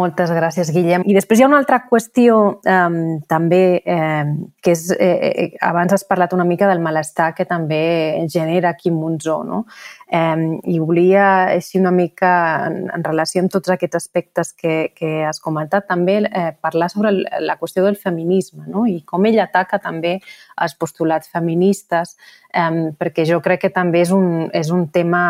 [0.00, 1.02] Moltes gràcies, Guillem.
[1.04, 4.24] I després hi ha una altra qüestió eh, també, eh,
[4.62, 8.96] que és, eh, eh, abans has parlat una mica del malestar que també genera Quim
[8.96, 9.64] Monzó, no?
[10.08, 11.26] Eh, I volia,
[11.56, 12.30] així una mica
[12.68, 17.12] en, en relació amb tots aquests aspectes que, que has comentat, també eh, parlar sobre
[17.12, 18.86] la qüestió del feminisme no?
[18.88, 20.16] i com ell ataca també
[20.60, 22.16] els postulats feministes,
[22.54, 25.26] eh, perquè jo crec que també és un, és un tema,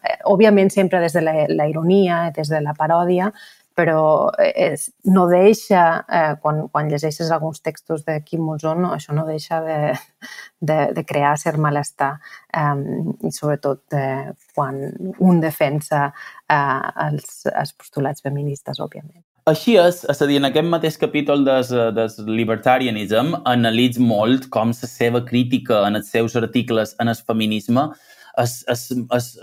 [0.00, 3.32] eh, òbviament sempre des de la, la ironia, des de la paròdia,
[3.74, 9.14] però és, no deixa, eh, quan, quan llegeixes alguns textos de Quim Monzó, no, això
[9.16, 9.78] no deixa de,
[10.60, 12.14] de, de crear cert malestar
[12.54, 12.74] eh,
[13.26, 14.80] i sobretot eh, quan
[15.18, 19.22] un defensa eh, els, els postulats feministes, òbviament.
[19.50, 21.68] Així és, és a dir, en aquest mateix capítol des,
[21.98, 27.90] des libertarianism analitz molt com la seva crítica en els seus articles en el feminisme
[28.36, 29.38] es, es, es,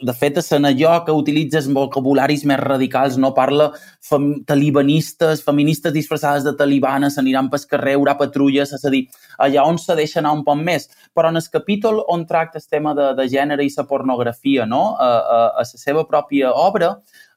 [0.00, 3.70] de fet, en allò que utilitzes vocabularis més radicals, no parla
[4.02, 9.04] fem, talibanistes, feministes disfressades de talibanes, aniran pel carrer, haurà patrulles, és a dir,
[9.38, 10.88] allà on se deixa anar un poc més.
[11.14, 14.96] Però en el capítol on tracta el tema de, de gènere i la pornografia, no?
[14.96, 16.96] a, a, a la seva pròpia obra,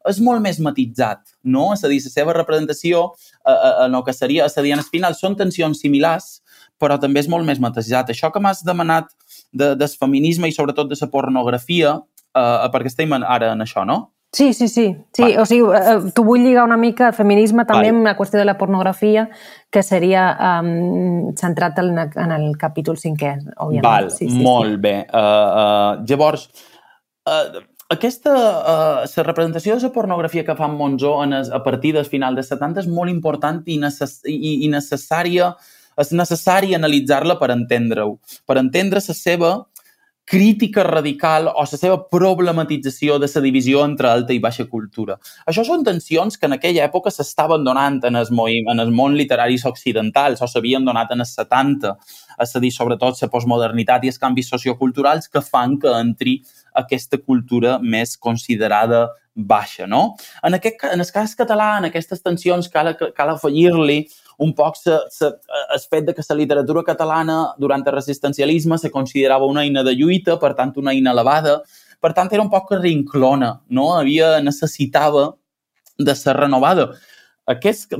[0.09, 1.71] és molt més matitzat, no?
[1.73, 3.07] És a dir, la seva representació
[3.45, 6.43] en el que seria, és a dir, en el final són tensions similars,
[6.81, 8.11] però també és molt més matitzat.
[8.11, 9.09] Això que m'has demanat
[9.55, 11.95] de, del feminisme i sobretot de la pornografia,
[12.35, 14.01] eh, perquè estem ara en això, no?
[14.35, 14.97] Sí, sí, sí.
[15.13, 15.37] sí vale.
[15.39, 17.93] o sigui, eh, tu vull lligar una mica el feminisme també vale.
[17.95, 19.29] amb la qüestió de la pornografia,
[19.71, 20.25] que seria
[20.59, 23.85] um, centrat en, en el capítol cinquè, òbviament.
[23.85, 24.81] Val, sí, sí, molt sí.
[24.83, 24.95] bé.
[25.07, 26.49] Uh, uh, llavors,
[27.31, 27.63] uh,
[27.95, 32.05] aquesta, uh, la representació de la pornografia que fa Monzó en es, a partir del
[32.09, 35.53] final dels 70 és molt important i, necess i, i necessària
[36.01, 39.55] és necessari analitzar-la per entendre-ho, per entendre la seva
[40.25, 45.19] crítica radical o la seva problematització de la divisió entre alta i baixa cultura.
[45.45, 48.27] Això són tensions que en aquella època s'estaven donant en el,
[48.73, 51.93] en el món literaris occidentals o s'havien donat en els 70,
[52.41, 56.39] és a dir, sobretot la postmodernitat i els canvis socioculturals que fan que entri
[56.73, 60.15] aquesta cultura més considerada baixa, no?
[60.43, 64.05] En, aquest, en el cas català, en aquestes tensions cal, cal afegir-li
[64.37, 65.31] un poc se, se,
[65.73, 69.95] el fet de que la literatura catalana durant el resistencialisme se considerava una eina de
[69.95, 71.61] lluita, per tant una eina elevada,
[72.01, 73.93] per tant era un poc rinclona, no?
[73.95, 75.33] Havia, necessitava
[75.97, 76.91] de ser renovada.
[77.45, 77.91] Aquest,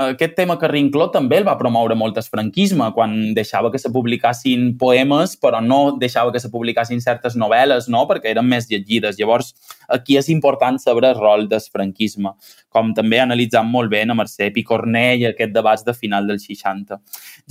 [0.00, 3.90] aquest tema que Rincló també el va promoure molt el franquisme, quan deixava que se
[3.92, 8.06] publicassin poemes, però no deixava que se publicassin certes novel·les, no?
[8.08, 9.18] perquè eren més llegides.
[9.20, 9.52] Llavors,
[9.92, 12.32] aquí és important saber el rol del franquisme,
[12.72, 17.02] com també analitzant molt bé a Mercè Picornell aquest debats de final dels 60.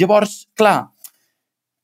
[0.02, 0.90] Llavors, clar,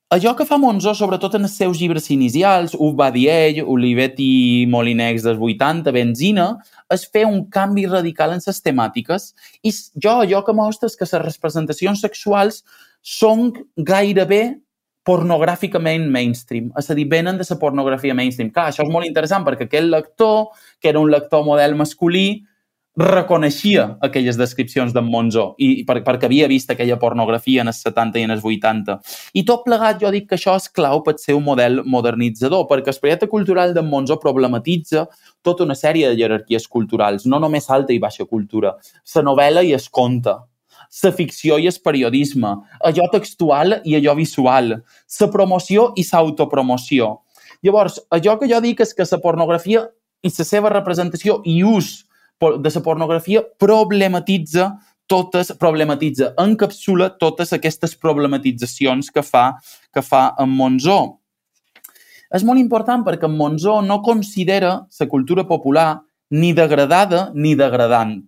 [0.10, 4.66] allò que fa Monzó, sobretot en els seus llibres inicials, Ho va dir ell, Olivetti
[4.70, 6.50] Molinex dels 80, Benzina,
[6.94, 9.32] és fer un canvi radical en les temàtiques
[9.64, 12.64] i jo allò que mostra és que les representacions sexuals
[13.02, 14.60] són gairebé
[15.06, 18.50] pornogràficament mainstream, és a dir, venen de la pornografia mainstream.
[18.50, 20.48] Clar, això és molt interessant perquè aquell lector,
[20.82, 22.42] que era un lector model masculí,
[22.96, 28.22] reconeixia aquelles descripcions d'en Monzó i per, perquè havia vist aquella pornografia en els 70
[28.22, 28.96] i en els 80.
[29.36, 32.94] I tot plegat jo dic que això és clau per ser un model modernitzador, perquè
[32.94, 35.06] el projecte cultural d'en Monzó problematitza
[35.44, 38.78] tota una sèrie de jerarquies culturals, no només alta i baixa cultura.
[39.16, 40.38] La novel·la i es conte,
[41.04, 44.72] la ficció i el periodisme, allò textual i allò visual,
[45.20, 47.12] la promoció i l'autopromoció.
[47.62, 49.88] Llavors, allò que jo dic és que la pornografia
[50.24, 52.05] i la seva representació i ús
[52.40, 54.74] de la pornografia problematitza
[55.08, 59.52] totes, problematitza, encapsula totes aquestes problematitzacions que fa,
[59.94, 61.20] que fa en Monzó.
[62.34, 68.24] És molt important perquè en Monzó no considera la cultura popular ni degradada ni degradant.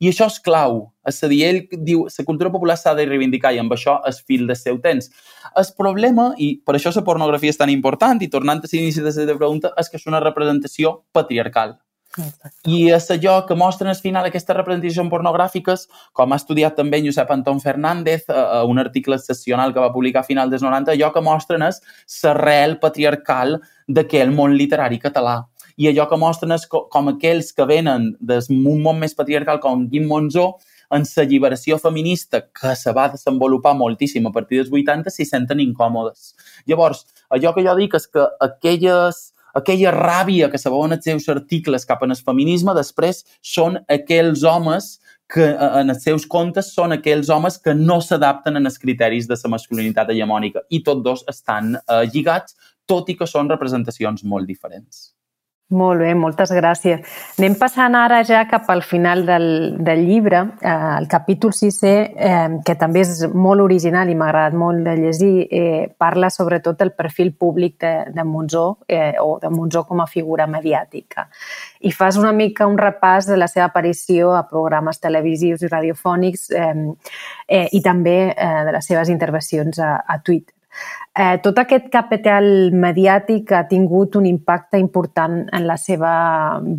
[0.00, 0.90] I això és clau.
[1.06, 4.18] És a dir, ell diu la cultura popular s'ha de reivindicar i amb això és
[4.26, 5.10] fil del seu temps.
[5.54, 9.12] El problema, i per això la pornografia és tan important, i tornant a l'inici de
[9.12, 11.78] la pregunta, és que és una representació patriarcal.
[12.70, 17.30] I és allò que mostren al final aquestes representacions pornogràfiques, com ha estudiat també Josep
[17.34, 21.10] Anton Fernández, a, a un article excepcional que va publicar a final dels 90, allò
[21.14, 21.80] que mostren és
[22.22, 23.58] l'arrel patriarcal
[23.88, 25.42] d'aquell món literari català.
[25.76, 30.06] I allò que mostren és com aquells que venen d'un món més patriarcal com Guim
[30.06, 30.54] Monzó,
[30.94, 35.62] en la lliberació feminista que se va desenvolupar moltíssim a partir dels 80 s'hi senten
[35.64, 36.34] incòmodes.
[36.70, 41.28] Llavors, allò que jo dic és que aquelles aquella ràbia que se veuen els seus
[41.32, 44.98] articles cap en el feminisme, després són aquells homes
[45.32, 49.28] que eh, en els seus contes són aquells homes que no s'adapten en els criteris
[49.30, 54.24] de la masculinitat hegemònica i tots dos estan eh, lligats, tot i que són representacions
[54.24, 55.14] molt diferents.
[55.72, 57.00] Molt bé, moltes gràcies.
[57.38, 59.46] Anem passant ara ja cap al final del,
[59.80, 64.58] del llibre, eh, el capítol 6è, eh, que també és molt original i m'ha agradat
[64.60, 69.48] molt de llegir, eh, parla sobretot del perfil públic de, de Monzó eh, o de
[69.48, 71.30] Monzó com a figura mediàtica.
[71.80, 76.50] I fas una mica un repàs de la seva aparició a programes televisius i radiofònics
[76.52, 76.74] eh,
[77.48, 80.52] eh, i també eh, de les seves intervencions a, a Twitter.
[81.14, 86.10] Eh, tot aquest capital mediàtic ha tingut un impacte important en la seva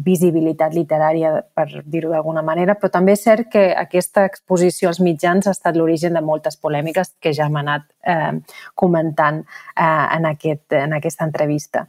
[0.03, 5.47] visibilitat literària, per dir-ho d'alguna manera, però també és cert que aquesta exposició als mitjans
[5.47, 8.33] ha estat l'origen de moltes polèmiques que ja hem anat eh,
[8.75, 11.87] comentant eh, en, aquest, en aquesta entrevista.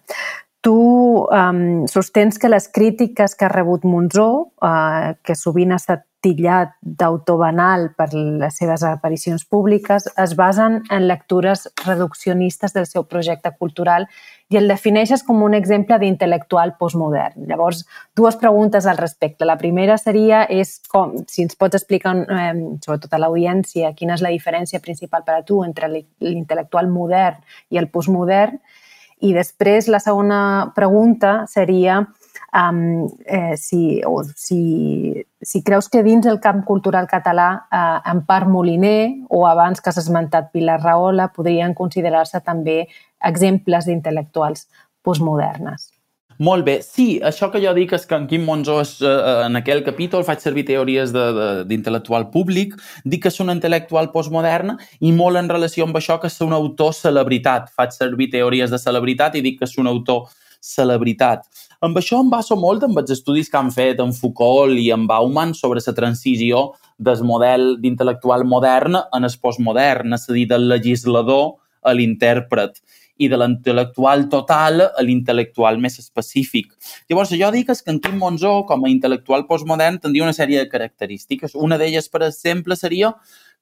[0.65, 6.07] Tu um, sostens que les crítiques que ha rebut Monzó, uh, que sovint ha estat
[6.27, 13.05] tillat d'autor banal per les seves aparicions públiques, es basen en lectures reduccionistes del seu
[13.07, 14.09] projecte cultural
[14.51, 17.47] i el defineixes com un exemple d'intel·lectual postmodern.
[17.51, 17.83] Llavors,
[18.17, 19.47] dues preguntes al respecte.
[19.47, 22.55] La primera seria és com, si ens pots explicar, eh,
[22.85, 27.83] sobretot a l'audiència, quina és la diferència principal per a tu entre l'intel·lectual modern i
[27.83, 28.61] el postmodern,
[29.25, 32.03] i després la segona pregunta seria
[32.53, 38.25] um, eh, si, o si, si creus que dins el camp cultural català, eh, en
[38.29, 42.83] part Moliner o abans que has esmentat Pilar Rahola, podrien considerar-se també
[43.25, 44.69] exemples d'intel·lectuals
[45.03, 45.95] postmodernes.
[46.39, 46.80] Molt bé.
[46.84, 50.24] Sí, això que jo dic és que en Quim Monzó és, eh, en aquell capítol
[50.24, 52.74] faig servir teories d'intel·lectual públic,
[53.05, 56.53] dic que és un intel·lectual postmodern i molt en relació amb això que és un
[56.53, 57.70] autor celebritat.
[57.70, 60.28] Faig servir teories de celebritat i dic que és un autor
[60.61, 61.47] celebritat.
[61.80, 65.07] Amb això em baso molt amb els estudis que han fet en Foucault i en
[65.07, 70.68] Bauman sobre la transició del model d'intel·lectual modern en el postmodern, és a dir, del
[70.68, 72.80] legislador a l'intèrpret
[73.19, 76.73] i de l'intel·lectual total a l'intel·lectual més específic.
[77.09, 80.71] Llavors, jo dic que en Quim Monzó, com a intel·lectual postmodern, tindria una sèrie de
[80.71, 81.55] característiques.
[81.55, 83.14] Una d'elles, per exemple, seria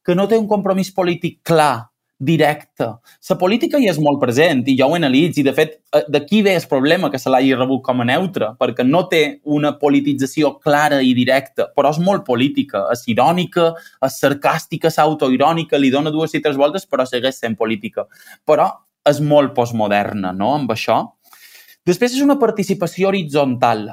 [0.04, 2.86] que no té un compromís polític clar, directe.
[3.28, 6.42] La política hi és molt present i jo ho analitzo i, de fet, eh, d'aquí
[6.46, 10.54] ve el problema que se l'hagi rebut com a neutre, perquè no té una politització
[10.62, 13.72] clara i directa, però és molt política, és irònica,
[14.06, 18.06] és sarcàstica, és autoirònica, li dona dues i tres voltes, però segueix sent política.
[18.46, 18.70] Però
[19.08, 21.02] és molt postmoderna, no?, amb això.
[21.84, 23.90] Després és una participació horitzontal.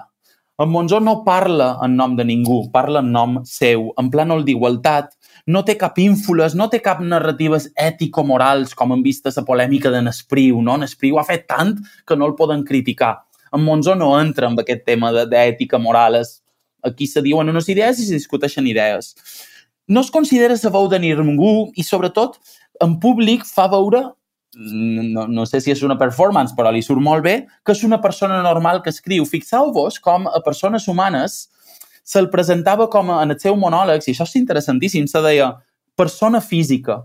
[0.62, 5.10] En Monzó no parla en nom de ningú, parla en nom seu, en plànol d'igualtat,
[5.48, 9.90] no té cap ínfoles, no té cap narratives ètico-morals, com hem vist a la polèmica
[9.92, 10.78] de Nespriu, no?
[10.78, 11.74] Nespriu ha fet tant
[12.06, 13.16] que no el poden criticar.
[13.52, 16.22] En Monzó no entra en aquest tema d'ètica moral.
[16.86, 19.16] Aquí se diuen unes idees i se discuteixen idees.
[19.88, 22.38] No es considera la veu de ningú i, sobretot,
[22.80, 24.12] en públic fa veure
[24.56, 27.36] no, no sé si és una performance, però li surt molt bé,
[27.66, 29.26] que és una persona normal que escriu.
[29.26, 31.46] Fixeu-vos com a persones humanes
[32.04, 35.54] se'l presentava com a, en el seu monòleg, i això és interessantíssim, se deia
[35.96, 37.04] persona física,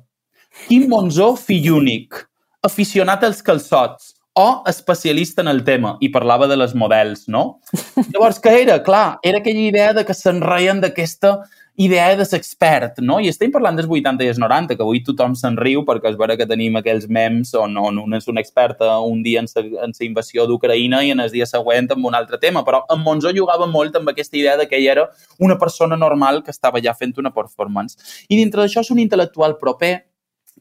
[0.67, 2.17] Quim Monzó, fill únic,
[2.65, 7.61] aficionat als calçots, o especialista en el tema, i parlava de les models, no?
[8.13, 8.81] Llavors, què era?
[8.85, 11.39] Clar, era aquella idea de que se'n reien d'aquesta
[11.77, 13.19] idea de l'expert, no?
[13.21, 16.17] I estem parlant dels 80 i els 90, que avui tothom se'n riu perquè és
[16.17, 20.07] vera que tenim aquells memes on, on un és un expert un dia en la
[20.07, 23.69] invasió d'Ucraïna i en el dia següent amb un altre tema, però en Monzó jugava
[23.69, 25.09] molt amb aquesta idea de que ell era
[25.39, 27.97] una persona normal que estava ja fent una performance.
[28.29, 29.95] I dintre d'això és un intel·lectual proper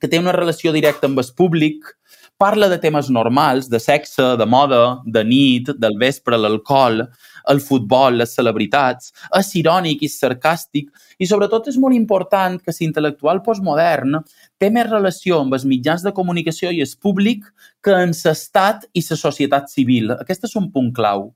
[0.02, 1.96] que té una relació directa amb el públic,
[2.38, 7.06] parla de temes normals, de sexe, de moda, de nit, del vespre, l'alcohol,
[7.52, 10.90] el futbol, les celebritats, és irònic i sarcàstic
[11.20, 14.20] i sobretot és molt important que l'intel·lectual postmodern
[14.60, 17.46] té més relació amb els mitjans de comunicació i el públic
[17.84, 20.12] que en l'estat i la societat civil.
[20.20, 21.32] Aquest és un punt clau.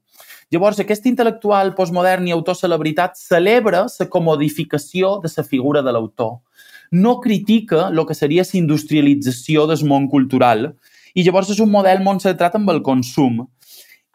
[0.49, 6.39] Llavors, aquest intel·lectual postmodern i autor-celebritat celebra la comodificació de la figura de l'autor.
[6.91, 10.71] No critica el que seria la industrialització del món cultural
[11.13, 13.43] i llavors és un model molt centrat en el consum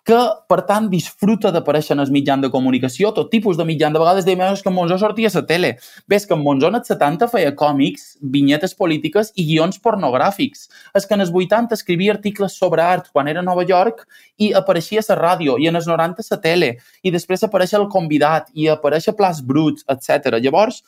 [0.05, 0.19] que,
[0.53, 3.95] per tant, disfruta d'aparèixer en els mitjans de comunicació, tot tipus de mitjans.
[3.97, 5.71] De vegades dèiem que en Monzó sortia a la tele.
[6.07, 10.69] Ves que en Monzó en els 70 feia còmics, vinyetes polítiques i guions pornogràfics.
[10.95, 14.05] És que en els 80 escrivia articles sobre art quan era a Nova York
[14.37, 16.71] i apareixia a la ràdio, i en els 90 a la tele,
[17.03, 20.37] i després apareix el convidat, i apareix a Plas Bruts, etc.
[20.37, 20.83] Llavors,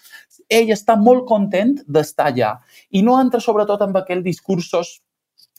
[0.50, 2.52] ell està molt content d'estar allà.
[2.92, 4.98] I no entra sobretot amb aquells discursos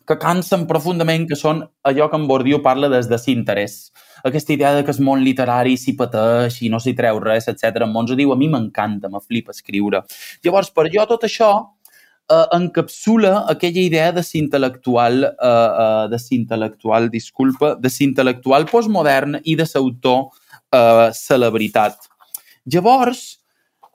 [0.07, 3.77] que cansen profundament, que són allò que en Bordiu parla des de l'interès.
[4.23, 7.83] Aquesta idea de que el món literari s'hi pateix i no s'hi treu res, etc.
[7.83, 10.03] En Monzo diu, a mi m'encanta, me flipa escriure.
[10.45, 11.51] Llavors, per jo tot això
[12.31, 19.55] eh, encapsula aquella idea de l'intel·lectual, eh, eh, de l'intel·lectual, disculpa, de l'intel·lectual postmodern i
[19.59, 20.29] de l'autor
[20.71, 21.99] eh, celebritat.
[22.65, 23.39] Llavors,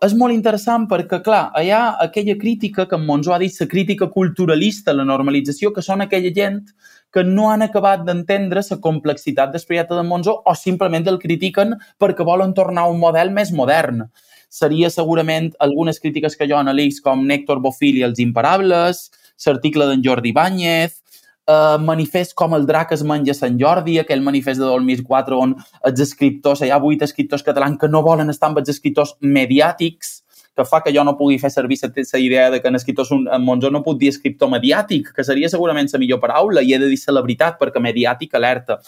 [0.02, 3.68] és molt interessant perquè, clar, hi ha aquella crítica que en Monzó ha dit, la
[3.70, 6.64] crítica culturalista, la normalització, que són aquella gent
[7.12, 12.24] que no han acabat d'entendre la complexitat projecte de Monzó o simplement el critiquen perquè
[12.24, 14.08] volen tornar a un model més modern.
[14.48, 19.10] Seria segurament algunes crítiques que jo analitzo com Néctor Bofill i els imparables,
[19.46, 21.01] l'article d'en Jordi Báñez,
[21.48, 25.54] eh, manifest com el drac es menja Sant Jordi, aquell manifest de 2004 on
[25.88, 30.20] els escriptors, hi ha vuit escriptors catalans que no volen estar amb els escriptors mediàtics,
[30.56, 33.26] que fa que jo no pugui fer servir la idea de que en escriptor un,
[33.32, 36.78] en Monzó no puc dir escriptor mediàtic, que seria segurament la millor paraula, i he
[36.78, 38.78] de dir celebritat perquè mediàtic alerta.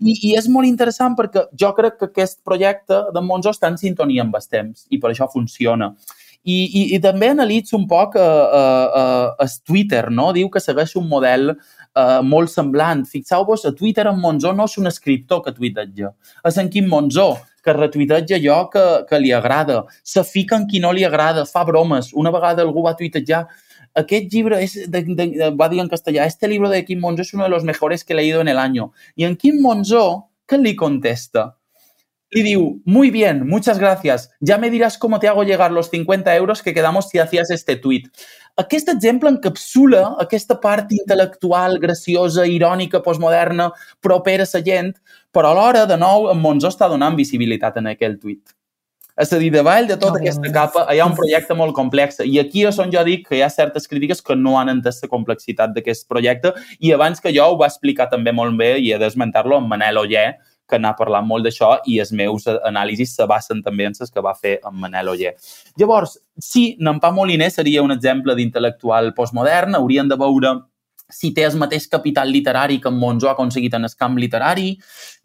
[0.00, 3.78] I, I és molt interessant perquè jo crec que aquest projecte de Monzó està en
[3.78, 5.92] sintonia amb els temps i per això funciona.
[6.44, 10.28] I, i, i també analitzo un poc uh, uh, uh, el Twitter, no?
[10.36, 11.54] Diu que segueix un model
[11.96, 13.04] uh, molt semblant.
[13.08, 16.14] Fixeu-vos, a Twitter en Monzó no és un escriptor que tuiteja,
[16.44, 17.34] és en Quim Monzó,
[17.64, 21.64] que retuiteja allò que, que li agrada, se fica en qui no li agrada, fa
[21.64, 22.12] bromes.
[22.12, 23.46] Una vegada algú va tuitejar
[23.94, 27.22] aquest llibre és de, de, de, va dir en castellà, este libro de Kim Monzó
[27.22, 28.92] es uno de los mejores que he leído en el año.
[29.14, 31.56] Y en Kim Monzó, ¿qué le contesta?
[32.34, 34.28] Le diu, muy bien, muchas gracias.
[34.40, 37.76] Ya me dirás cómo te hago llegar los 50 euros que quedamos si hacías este
[37.76, 38.08] tuit.
[38.56, 43.68] Aquest exemple encapsula aquesta part intel·lectual, graciosa, irònica, postmoderna,
[44.02, 44.92] propera a la gent,
[45.30, 48.42] però alhora, de nou, en Monzó està donant visibilitat en aquell tuit.
[49.14, 52.40] És a dir, davall de tota aquesta capa hi ha un projecte molt complex i
[52.42, 55.10] aquí és on jo dic que hi ha certes crítiques que no han entès la
[55.12, 58.98] complexitat d'aquest projecte i abans que jo ho va explicar també molt bé i he
[58.98, 60.32] d'esmentar-lo amb Manel Oller,
[60.68, 64.22] que n'ha parlat molt d'això i els meus anàlisis se basen també en les que
[64.24, 65.34] va fer en Manel Oller.
[65.80, 70.56] Llavors, sí, Nampà Moliner seria un exemple d'intel·lectual postmodern, haurien de veure
[71.14, 74.72] si té el mateix capital literari que en Monzó ha aconseguit en el camp literari,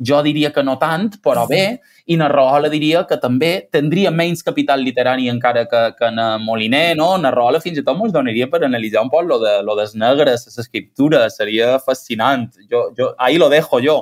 [0.09, 1.63] jo diria que no tant, però bé,
[2.09, 7.11] i Narrola diria que també tindria menys capital literari encara que, que en Moliner, no?
[7.21, 10.47] Narrola fins i tot ens donaria per analitzar un poc lo, de, lo des negres,
[10.47, 12.47] les escriptures, seria fascinant.
[12.69, 13.99] Jo, jo, ahí lo dejo jo.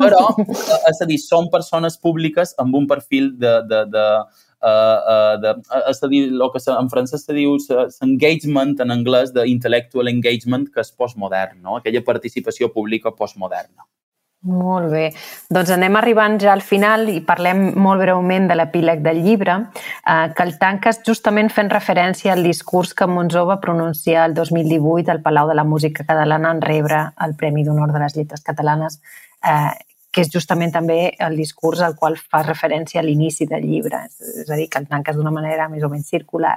[0.00, 0.22] Però,
[0.90, 4.06] és a dir, són persones públiques amb un perfil de, de, de,
[4.62, 7.56] uh, de, a dir, el que en francès se diu
[8.04, 11.76] engagement, en anglès, de intellectual engagement, que és postmodern, no?
[11.80, 13.86] aquella participació pública postmoderna.
[14.46, 15.06] Molt bé.
[15.50, 19.56] Doncs anem arribant ja al final i parlem molt breument de l'epíleg del llibre,
[20.06, 25.10] eh, que el tanques justament fent referència al discurs que Monzó va pronunciar el 2018
[25.10, 29.00] al Palau de la Música Catalana en rebre el Premi d'Honor de les Lletres Catalanes
[29.42, 29.72] eh,
[30.16, 34.48] que és justament també el discurs al qual fa referència a l'inici del llibre, és
[34.48, 36.54] a dir, que el tanques d'una manera més o menys circular.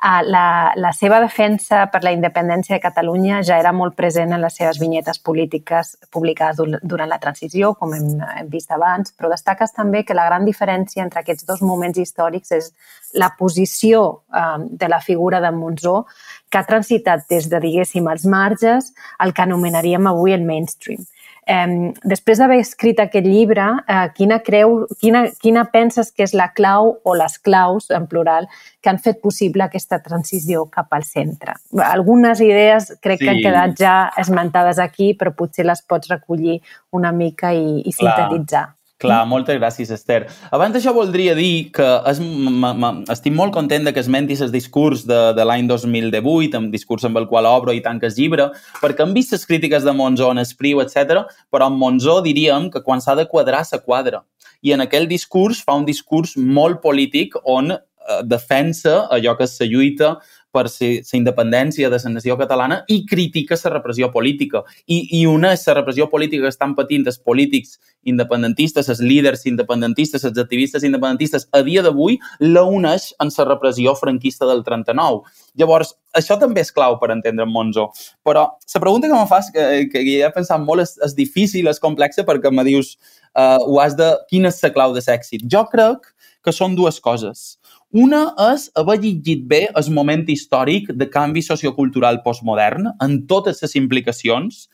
[0.00, 0.46] Ah, la,
[0.80, 4.80] la seva defensa per la independència de Catalunya ja era molt present en les seves
[4.80, 10.16] vinyetes polítiques publicades durant la transició, com hem, hem vist abans, però destaques també que
[10.16, 12.72] la gran diferència entre aquests dos moments històrics és
[13.20, 16.06] la posició eh, de la figura de Monzó
[16.48, 21.04] que ha transitat des de, diguéssim, els marges al que anomenaríem avui el mainstream.
[21.46, 26.50] Eh, després d'haver escrit aquest llibre, eh, quina, creu, quina, quina penses que és la
[26.56, 28.48] clau o les claus, en plural,
[28.80, 31.56] que han fet possible aquesta transició cap al centre?
[31.84, 33.24] Algunes idees crec sí.
[33.24, 36.60] que han quedat ja esmentades aquí, però potser les pots recollir
[36.92, 38.64] una mica i, i sintetitzar.
[38.70, 38.83] Clar.
[39.04, 40.24] Clar, moltes gràcies, Esther.
[40.54, 44.52] Abans d'això voldria dir que es, m -m estic molt content de que esmentis el
[44.52, 48.50] discurs de, de l'any 2018, un discurs amb el qual obro i tanques llibre,
[48.80, 51.26] perquè hem vist les crítiques de Monzó en Espriu, etc.
[51.52, 54.24] però en Monzó diríem que quan s'ha de quadrar, se quadra.
[54.62, 57.78] I en aquell discurs fa un discurs molt polític on eh,
[58.24, 60.18] defensa allò que la lluita
[60.54, 64.62] per la independència de la nació catalana i critica la repressió política.
[64.86, 69.44] I, i una és la repressió política que estan patint els polítics independentistes, els líders
[69.50, 75.24] independentistes, els activistes independentistes, a dia d'avui la uneix en la repressió franquista del 39.
[75.58, 77.88] Llavors, això també és clau per entendre Monzo.
[78.26, 81.82] Però la pregunta que me fas, que, que he pensat molt, és, és difícil, és
[81.82, 82.94] complexa, perquè me dius,
[83.34, 84.12] uh, ho has de...
[84.30, 85.46] Quina és la clau de l'èxit?
[85.50, 86.12] Jo crec
[86.44, 87.54] que són dues coses.
[87.94, 93.76] Una és haver llegit bé el moment històric de canvi sociocultural postmodern en totes les
[93.78, 94.64] implicacions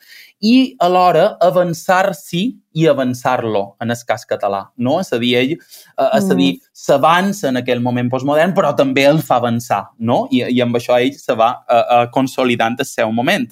[0.41, 2.41] i alhora avançar-s'hi
[2.73, 4.95] i avançar-lo en el cas català, no?
[5.03, 6.73] És a dir, ell, eh, és a dir, mm.
[6.73, 10.23] s'avança en aquell moment postmodern, però també el fa avançar, no?
[10.33, 13.45] I, i amb això ell se va uh, uh, consolidant el seu moment.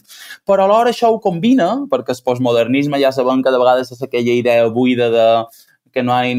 [0.49, 4.41] Però alhora això ho combina, perquè el postmodernisme ja sabem que de vegades és aquella
[4.41, 5.31] idea buida de
[5.93, 6.35] que no, hi,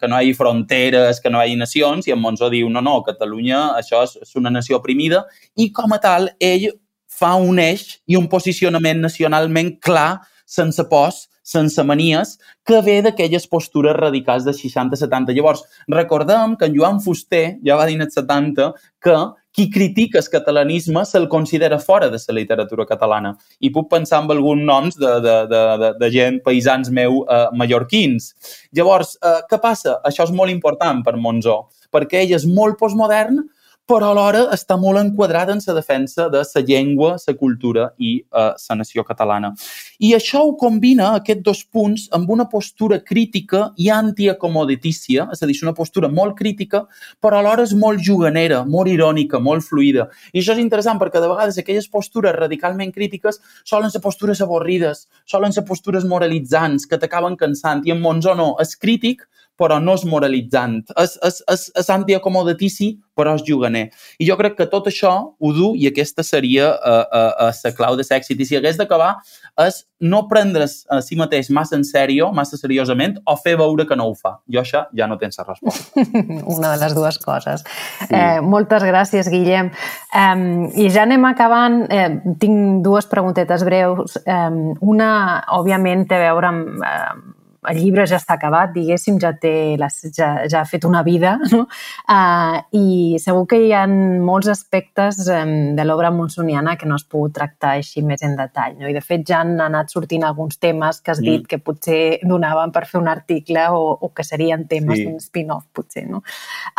[0.00, 3.66] que no hagi fronteres, que no hagi nacions, i en Monzó diu, no, no, Catalunya,
[3.80, 5.24] això és, és una nació oprimida,
[5.56, 6.70] i com a tal, ell
[7.14, 13.46] fa un eix i un posicionament nacionalment clar, sense pors, sense manies, que ve d'aquelles
[13.46, 15.34] postures radicals de 60-70.
[15.36, 18.72] Llavors, recordem que en Joan Fuster ja va dir en els 70
[19.04, 19.18] que
[19.54, 23.36] qui critica el catalanisme se'l considera fora de la literatura catalana.
[23.60, 27.46] I puc pensar en alguns noms de, de, de, de, de gent, paisans meu, eh,
[27.54, 28.32] mallorquins.
[28.74, 30.00] Llavors, eh, què passa?
[30.04, 33.44] Això és molt important per Monzó, perquè ell és molt postmodern,
[33.88, 38.54] però alhora està molt enquadrada en la defensa de la llengua, la cultura i la
[38.56, 39.52] uh, nació catalana.
[40.00, 45.48] I això ho combina, aquests dos punts, amb una postura crítica i antiacomoditícia, és a
[45.50, 46.84] dir, una postura molt crítica,
[47.20, 50.08] però alhora és molt juganera, molt irònica, molt fluida.
[50.32, 55.06] I això és interessant perquè de vegades aquelles postures radicalment crítiques solen ser postures avorrides,
[55.28, 57.84] solen ser postures moralitzants que t'acaben cansant.
[57.84, 59.28] I en Monzó no, és crític,
[59.60, 60.80] però no és moralitzant.
[61.00, 63.86] És, és, és, és antiacomodatici, però és juganer.
[64.18, 67.74] I jo crec que tot això ho du, i aquesta seria la uh, uh, uh,
[67.76, 68.40] clau de l'èxit.
[68.40, 69.14] I si hagués d'acabar,
[69.62, 73.96] és no prendre's a si mateix massa en sèrio, massa seriosament, o fer veure que
[73.96, 74.36] no ho fa.
[74.50, 76.04] Jo això ja no tens la resposta.
[76.56, 77.62] Una de les dues coses.
[78.02, 78.10] Sí.
[78.10, 79.70] Eh, moltes gràcies, Guillem.
[80.10, 81.84] Um, I ja anem acabant.
[81.94, 82.10] Eh,
[82.42, 84.18] tinc dues preguntetes breus.
[84.26, 85.14] Um, una,
[85.54, 86.82] òbviament, té a veure amb...
[86.82, 87.33] Uh,
[87.70, 91.64] el llibre ja està acabat, diguéssim, ja, té ja, ja ha fet una vida, no?
[92.10, 97.06] Uh, I segur que hi ha molts aspectes um, de l'obra monsoniana que no has
[97.08, 98.76] pogut tractar així més en detall.
[98.80, 98.88] No?
[98.88, 101.30] I, de fet, ja han anat sortint alguns temes que has mm.
[101.30, 105.08] dit que potser donaven per fer un article o, o que serien temes sí.
[105.08, 106.06] d'un spin-off, potser.
[106.10, 106.22] No?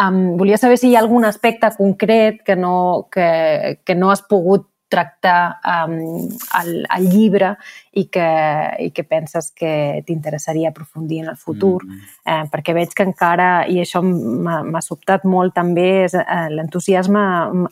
[0.02, 4.22] Um, volia saber si hi ha algun aspecte concret que no, que, que no has
[4.26, 6.28] pogut tractar um,
[6.62, 7.56] el, el llibre
[7.96, 8.28] i que,
[8.86, 12.02] i que penses que t'interessaria aprofundir en el futur, mm -hmm.
[12.26, 17.20] eh, perquè veig que encara, i això m'ha sobtat molt també, és eh, l'entusiasme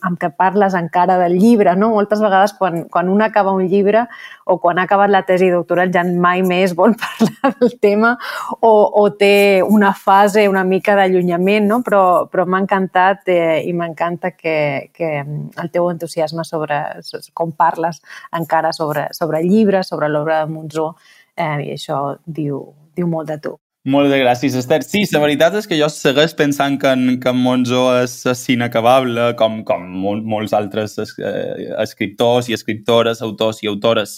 [0.00, 1.90] amb què parles encara del llibre, no?
[1.90, 4.06] Moltes vegades quan, quan un acaba un llibre
[4.44, 8.18] o quan ha acabat la tesi doctoral ja mai més vol parlar del tema
[8.60, 11.82] o, o té una fase una mica d'allunyament, no?
[11.82, 17.02] Però, però m'ha encantat eh, i m'encanta que, que el teu entusiasme sobre
[17.34, 18.00] com parles
[18.32, 20.94] encara sobre, sobre llibres, sobre l'obra de Monzó,
[21.36, 23.58] eh, i això diu, diu molt de tu.
[23.84, 24.78] Moltes gràcies, Esther.
[24.80, 28.44] Sí, la veritat és que jo segueix pensant que en, que en Monzó és, és
[28.54, 34.16] inacabable, com, com mol, molts altres es, eh, escriptors i escriptores, autors i autores.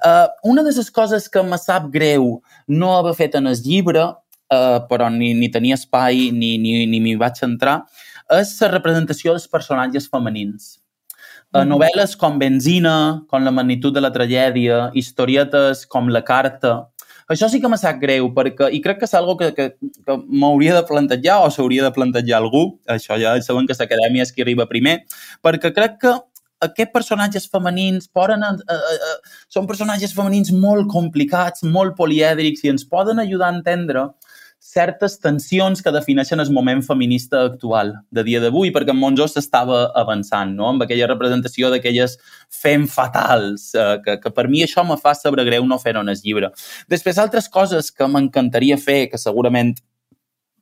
[0.00, 4.02] Uh, una de les coses que me sap greu no haver fet en el llibre,
[4.50, 7.84] uh, però ni, ni tenia espai ni, ni, ni m'hi vaig centrar,
[8.34, 10.72] és la representació dels personatges femenins.
[11.54, 16.72] Uh, novel·les com Benzina, com La magnitud de la tragèdia, historietes com La carta,
[17.30, 20.16] això sí que me sap greu, perquè, i crec que és algo que, que, que
[20.26, 24.44] m'hauria de plantejar o s'hauria de plantejar algú, això ja saben que l'acadèmia és qui
[24.44, 24.98] arriba primer,
[25.46, 26.12] perquè crec que
[26.64, 32.84] aquests personatges femenins poden, uh, uh, són personatges femenins molt complicats, molt polièdrics i ens
[32.88, 34.08] poden ajudar a entendre
[34.74, 39.84] certes tensions que defineixen el moment feminista actual de dia d'avui, perquè en Monjó s'estava
[40.00, 40.72] avançant, no?
[40.72, 42.16] amb aquella representació d'aquelles
[42.50, 46.10] fem fatals, eh, que, que per mi això me fa saber greu no fer-ho en
[46.10, 46.50] el llibre.
[46.90, 49.76] Després, altres coses que m'encantaria fer, que segurament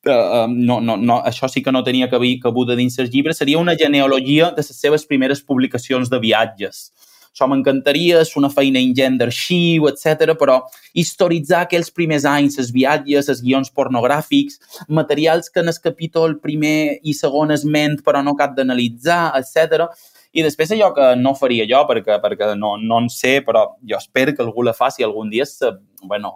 [0.02, 3.76] Uh, no, no, no, això sí que no tenia cabuda dins el llibre, seria una
[3.78, 6.88] genealogia de les seves primeres publicacions de viatges
[7.32, 10.34] això m'encantaria, és una feina ingent d'arxiu, etc.
[10.38, 10.60] però
[10.92, 16.98] historitzar aquells primers anys, les viatges, els guions pornogràfics, materials que en el capítol primer
[17.02, 19.88] i segon es ment però no cap d'analitzar, etc.
[20.32, 23.98] I després allò que no faria jo, perquè, perquè no, no en sé, però jo
[23.98, 25.74] espero que algú la faci algun dia, la
[26.08, 26.32] bueno,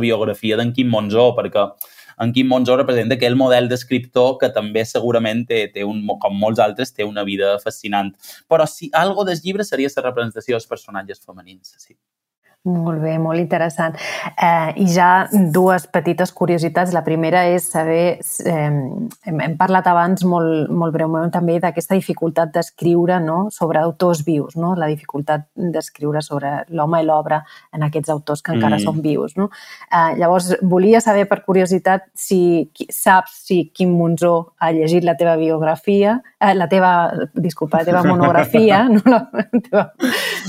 [0.00, 1.68] biografia d'en Quim Monzó, perquè
[2.20, 6.62] en Quim Monzó representa aquell model d'escriptor que també segurament té, té un, com molts
[6.62, 8.12] altres, té una vida fascinant.
[8.50, 11.96] Però si algo del llibre seria la representació dels personatges femenins, sí.
[12.66, 13.94] Molt bé, molt interessant.
[14.34, 16.92] Eh, I ja dues petites curiositats.
[16.92, 18.54] La primera és saber, eh,
[19.24, 23.48] hem, hem parlat abans molt, molt breument també d'aquesta dificultat d'escriure no?
[23.54, 24.74] sobre autors vius, no?
[24.74, 28.84] la dificultat d'escriure sobre l'home i l'obra en aquests autors que encara mm.
[28.84, 29.36] són vius.
[29.38, 29.48] No?
[29.92, 35.36] Eh, llavors, volia saber per curiositat si saps si Quim Monzó ha llegit la teva
[35.38, 36.92] biografia, eh, la teva,
[37.34, 39.02] disculpa, la teva monografia, no?
[39.06, 39.86] la, teva,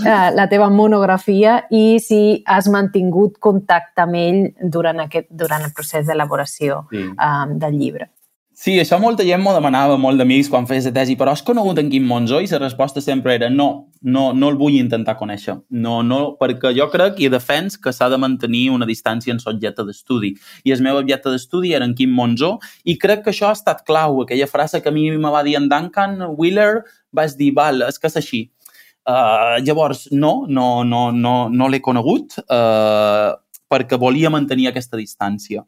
[0.04, 5.76] eh, la teva monografia i si has mantingut contacte amb ell durant, aquest, durant el
[5.76, 7.10] procés d'elaboració sí.
[7.14, 8.10] um, del llibre.
[8.60, 11.78] Sí, això molta gent m'ho demanava, molt d'amics, quan fes la tesi, però has conegut
[11.80, 12.42] en Quim Monzó?
[12.44, 13.68] I la resposta sempre era no,
[14.04, 15.56] no, no el vull intentar conèixer.
[15.86, 19.88] No, no, perquè jo crec i defens que s'ha de mantenir una distància en l'objecte
[19.88, 20.34] d'estudi.
[20.68, 23.86] I el meu objecte d'estudi era en Quim Monzó i crec que això ha estat
[23.88, 24.26] clau.
[24.26, 26.84] Aquella frase que a mi me va dir en Duncan Wheeler,
[27.16, 28.50] vaig dir, val, és que és així
[29.10, 33.34] Uh, llavors, no, no, no, no, no l'he conegut uh,
[33.70, 35.64] perquè volia mantenir aquesta distància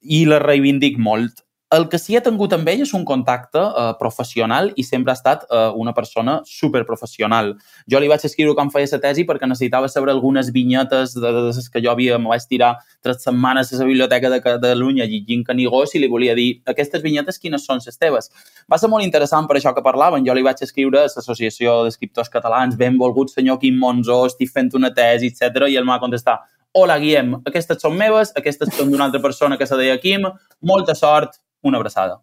[0.00, 1.44] i la reivindic molt.
[1.70, 5.18] El que sí he tingut amb ell és un contacte uh, professional i sempre ha
[5.18, 7.52] estat uh, una persona superprofessional.
[7.86, 11.44] Jo li vaig escriure quan feia la tesi perquè necessitava saber algunes vinyetes de, de,
[11.46, 12.72] de que jo havia, me vaig tirar
[13.06, 17.38] tres setmanes a la biblioteca de Catalunya llegint Canigós i li volia dir aquestes vinyetes
[17.38, 18.32] quines són les teves.
[18.66, 20.26] Va ser molt interessant per això que parlaven.
[20.26, 24.90] Jo li vaig escriure a l'Associació d'Escriptors Catalans, benvolgut senyor Quim Monzó, estic fent una
[24.90, 25.68] tesi, etc.
[25.70, 29.66] i ell m'ha contestat hola Guillem, aquestes són meves, aquestes són d'una altra persona que
[29.66, 30.28] se deia Quim,
[30.62, 32.20] molta sort, una abraçada.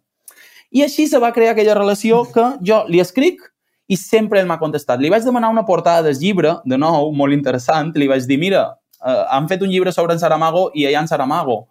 [0.70, 3.40] I així se va crear aquella relació que jo li escric
[3.88, 5.00] i sempre ell m'ha contestat.
[5.00, 8.66] Li vaig demanar una portada del llibre, de nou, molt interessant, li vaig dir, mira,
[9.00, 11.62] eh, han fet un llibre sobre en Saramago i allà en Saramago.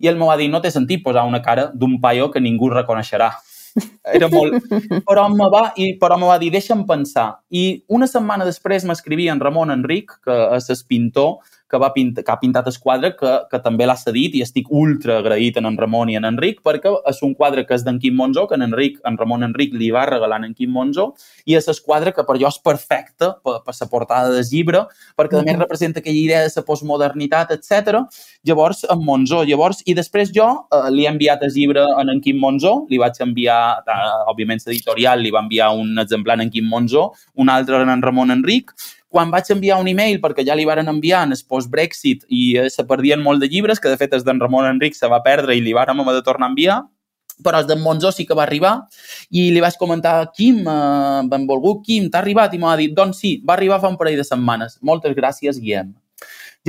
[0.00, 2.70] I ell m'ho va dir, no té sentit posar una cara d'un paio que ningú
[2.70, 3.32] reconeixerà.
[4.16, 4.62] Era molt...
[5.06, 7.28] Però me va, i, però me va dir, deixa'm pensar.
[7.50, 11.40] I una setmana després m'escrivia en Ramon Enric, que és el pintor,
[11.70, 14.70] que, va pintar, que ha pintat el quadre, que, que també l'ha cedit i estic
[14.70, 18.00] ultra agraït en en Ramon i en Enric perquè és un quadre que és d'en
[18.02, 21.10] Quim Monzó, que en, Enric, en Ramon Enric li va regalar en Quim Monzó
[21.46, 24.84] i és el quadre que per jo és perfecte per, per la portada del llibre
[25.18, 28.02] perquè a més representa aquella idea de la postmodernitat, etc.
[28.46, 29.42] Llavors, en Monzó.
[29.46, 32.98] Llavors, i després jo eh, li he enviat el llibre en en Quim Monzó, li
[33.00, 37.82] vaig enviar, eh, òbviament, l'editorial li va enviar un exemplar en Quim Monzó, un altre
[37.82, 38.74] en Ramon Enric,
[39.10, 42.68] quan vaig enviar un email, perquè ja li varen enviar en el post-Brexit i eh,
[42.70, 45.56] se perdien molt de llibres, que de fet és d'en Ramon Enric se va perdre
[45.58, 46.78] i li vàrem haver de tornar a enviar,
[47.42, 48.74] però el d'en Monzó sí que va arribar
[49.34, 52.54] i li vaig comentar, Quim, eh, benvolgut Quim, t'ha arribat?
[52.54, 54.78] I m'ha dit, doncs sí, va arribar fa un parell de setmanes.
[54.82, 55.94] Moltes gràcies, Guillem.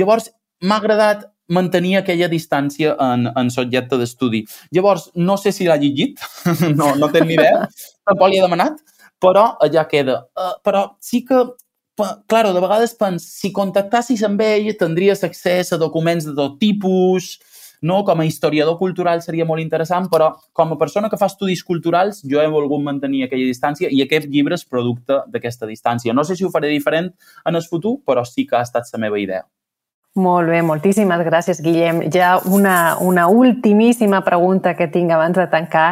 [0.00, 0.32] Llavors,
[0.62, 4.42] m'ha agradat mantenir aquella distància en, en subjecte d'estudi.
[4.74, 6.22] Llavors, no sé si l'ha llegit,
[6.78, 7.66] no, no tenc ni idea,
[8.08, 8.80] tampoc li he demanat,
[9.22, 10.22] però ja queda.
[10.34, 11.44] Uh, però sí que
[12.26, 17.38] claro, de vegades pens, si contactassis amb ell tindries accés a documents de tot tipus,
[17.82, 18.02] no?
[18.04, 22.22] com a historiador cultural seria molt interessant, però com a persona que fa estudis culturals
[22.24, 26.14] jo he volgut mantenir aquella distància i aquest llibre és producte d'aquesta distància.
[26.14, 27.12] No sé si ho faré diferent
[27.44, 29.44] en el futur, però sí que ha estat la meva idea.
[30.12, 32.02] Molt bé, moltíssimes gràcies, Guillem.
[32.12, 35.86] Ja una, una ultimíssima pregunta que tinc abans de tancar.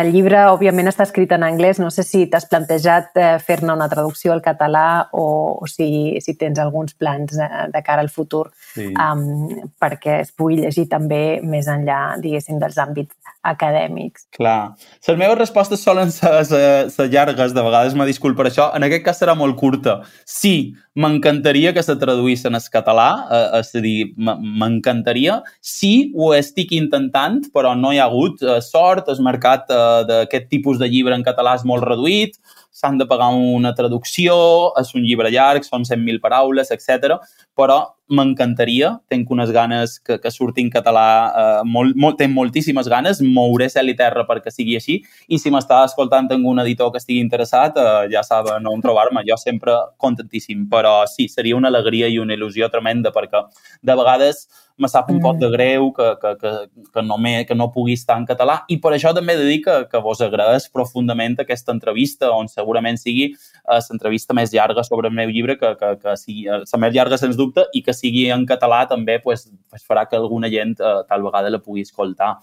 [0.00, 1.76] El llibre, òbviament, està escrit en anglès.
[1.82, 5.26] No sé si t'has plantejat eh, fer-ne una traducció al català o,
[5.60, 8.88] o si, si tens alguns plans de, de cara al futur sí.
[8.96, 13.12] um, perquè es pugui llegir també més enllà, diguéssim, dels àmbits
[13.44, 14.24] acadèmics.
[14.40, 14.72] Clar.
[15.04, 16.64] Les meves respostes solen ser, ser,
[16.96, 18.70] ser llargues, de vegades me disculpo per això.
[18.72, 20.00] En aquest cas serà molt curta.
[20.24, 25.42] Sí, m'encantaria que se traduís en el català, eh, és a dir, m'encantaria.
[25.60, 29.10] Sí, ho estic intentant, però no hi ha hagut eh, sort.
[29.12, 32.40] El mercat eh, d'aquest tipus de llibre en català és molt reduït,
[32.76, 34.36] s'han de pagar una traducció,
[34.76, 37.16] és un llibre llarg, són 100.000 paraules, etc.
[37.56, 37.78] però
[38.12, 43.22] m'encantaria, tenc unes ganes que, que surti en català, eh, molt, molt, tenc moltíssimes ganes,
[43.24, 47.24] mouré cel i terra perquè sigui així, i si m'està escoltant algun editor que estigui
[47.24, 52.20] interessat, eh, ja saben on trobar-me, jo sempre contentíssim, però sí, seria una alegria i
[52.22, 53.42] una il·lusió tremenda perquè
[53.82, 54.46] de vegades
[54.78, 55.24] me sap un mm.
[55.24, 56.52] pot de greu que, que, que,
[56.92, 59.48] que, no me, que no pugui estar en català i per això també he de
[59.48, 64.84] dir que, que vos agraeix profundament aquesta entrevista on segurament sigui eh, l'entrevista més llarga
[64.84, 67.82] sobre el meu llibre que, que, que sigui eh, la més llarga sens dubte i
[67.86, 71.62] que sigui en català també pues, pues farà que alguna gent eh, tal vegada la
[71.62, 72.36] pugui escoltar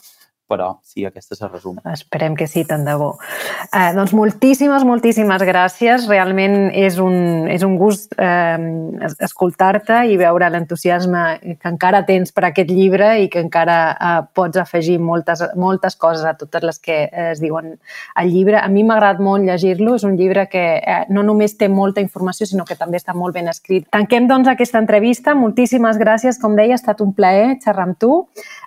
[0.54, 1.80] però sí, aquesta el resum.
[1.90, 3.16] Esperem que sí, tant de bo.
[3.74, 6.06] Eh, doncs moltíssimes, moltíssimes gràcies.
[6.12, 8.58] Realment és un, és un gust eh,
[9.26, 11.24] escoltar-te i veure l'entusiasme
[11.58, 16.26] que encara tens per aquest llibre i que encara eh, pots afegir moltes, moltes coses
[16.28, 17.00] a totes les que
[17.32, 17.74] es diuen
[18.16, 18.60] al llibre.
[18.62, 19.98] A mi m'ha agradat molt llegir-lo.
[19.98, 23.34] És un llibre que eh, no només té molta informació, sinó que també està molt
[23.36, 23.88] ben escrit.
[23.94, 25.34] Tanquem, doncs, aquesta entrevista.
[25.38, 26.40] Moltíssimes gràcies.
[26.42, 28.14] Com deia, ha estat un plaer xerrar amb tu.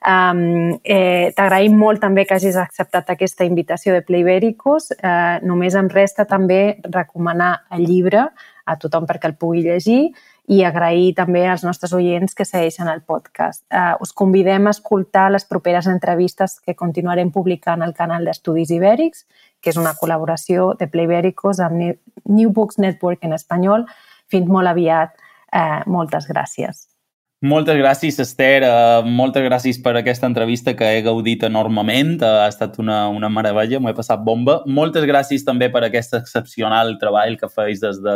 [0.07, 4.91] Um, eh, T'agraïm molt també que hagis acceptat aquesta invitació de Playbéricos.
[4.97, 8.27] Eh, només em resta també recomanar el llibre
[8.66, 10.11] a tothom perquè el pugui llegir
[10.47, 13.64] i agrair també als nostres oients que segueixen el podcast.
[13.66, 19.27] Uh, us convidem a escoltar les properes entrevistes que continuarem publicant al canal d'Estudis Ibèrics,
[19.61, 21.99] que és una col·laboració de Playbéricos amb
[22.31, 23.89] New Books Network en espanyol.
[24.31, 25.18] Fins molt aviat.
[25.51, 26.95] Uh, moltes gràcies.
[27.45, 28.64] Moltes gràcies, Esther.
[28.64, 32.14] Uh, moltes gràcies per aquesta entrevista que he gaudit enormement.
[32.16, 34.55] Uh, ha estat una, una meravella, m'ho he passat bomba.
[34.64, 38.14] Moltes gràcies també per aquest excepcional treball que feis des de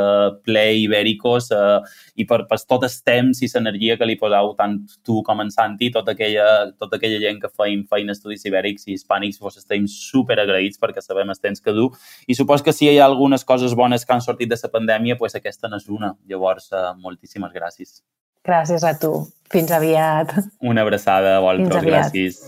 [0.49, 1.83] Play Ibèricos uh,
[2.17, 5.53] i per, per tot el temps i l'energia que li poseu tant tu com en
[5.53, 9.85] Santi, tota aquella, tota aquella gent que feim feina estudis ibèrics i hispànics, vos estem
[9.85, 11.91] super agraïts perquè sabem el temps que du.
[12.25, 15.21] I supos que si hi ha algunes coses bones que han sortit de la pandèmia,
[15.21, 16.15] pues aquesta n'és una.
[16.25, 18.01] Llavors, uh, moltíssimes gràcies.
[18.47, 19.29] Gràcies a tu.
[19.51, 20.33] Fins aviat.
[20.63, 22.13] Una abraçada aviat.
[22.13, 22.39] Gràcies.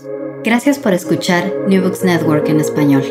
[0.43, 3.03] Gracias por escuchar New Books Network en español.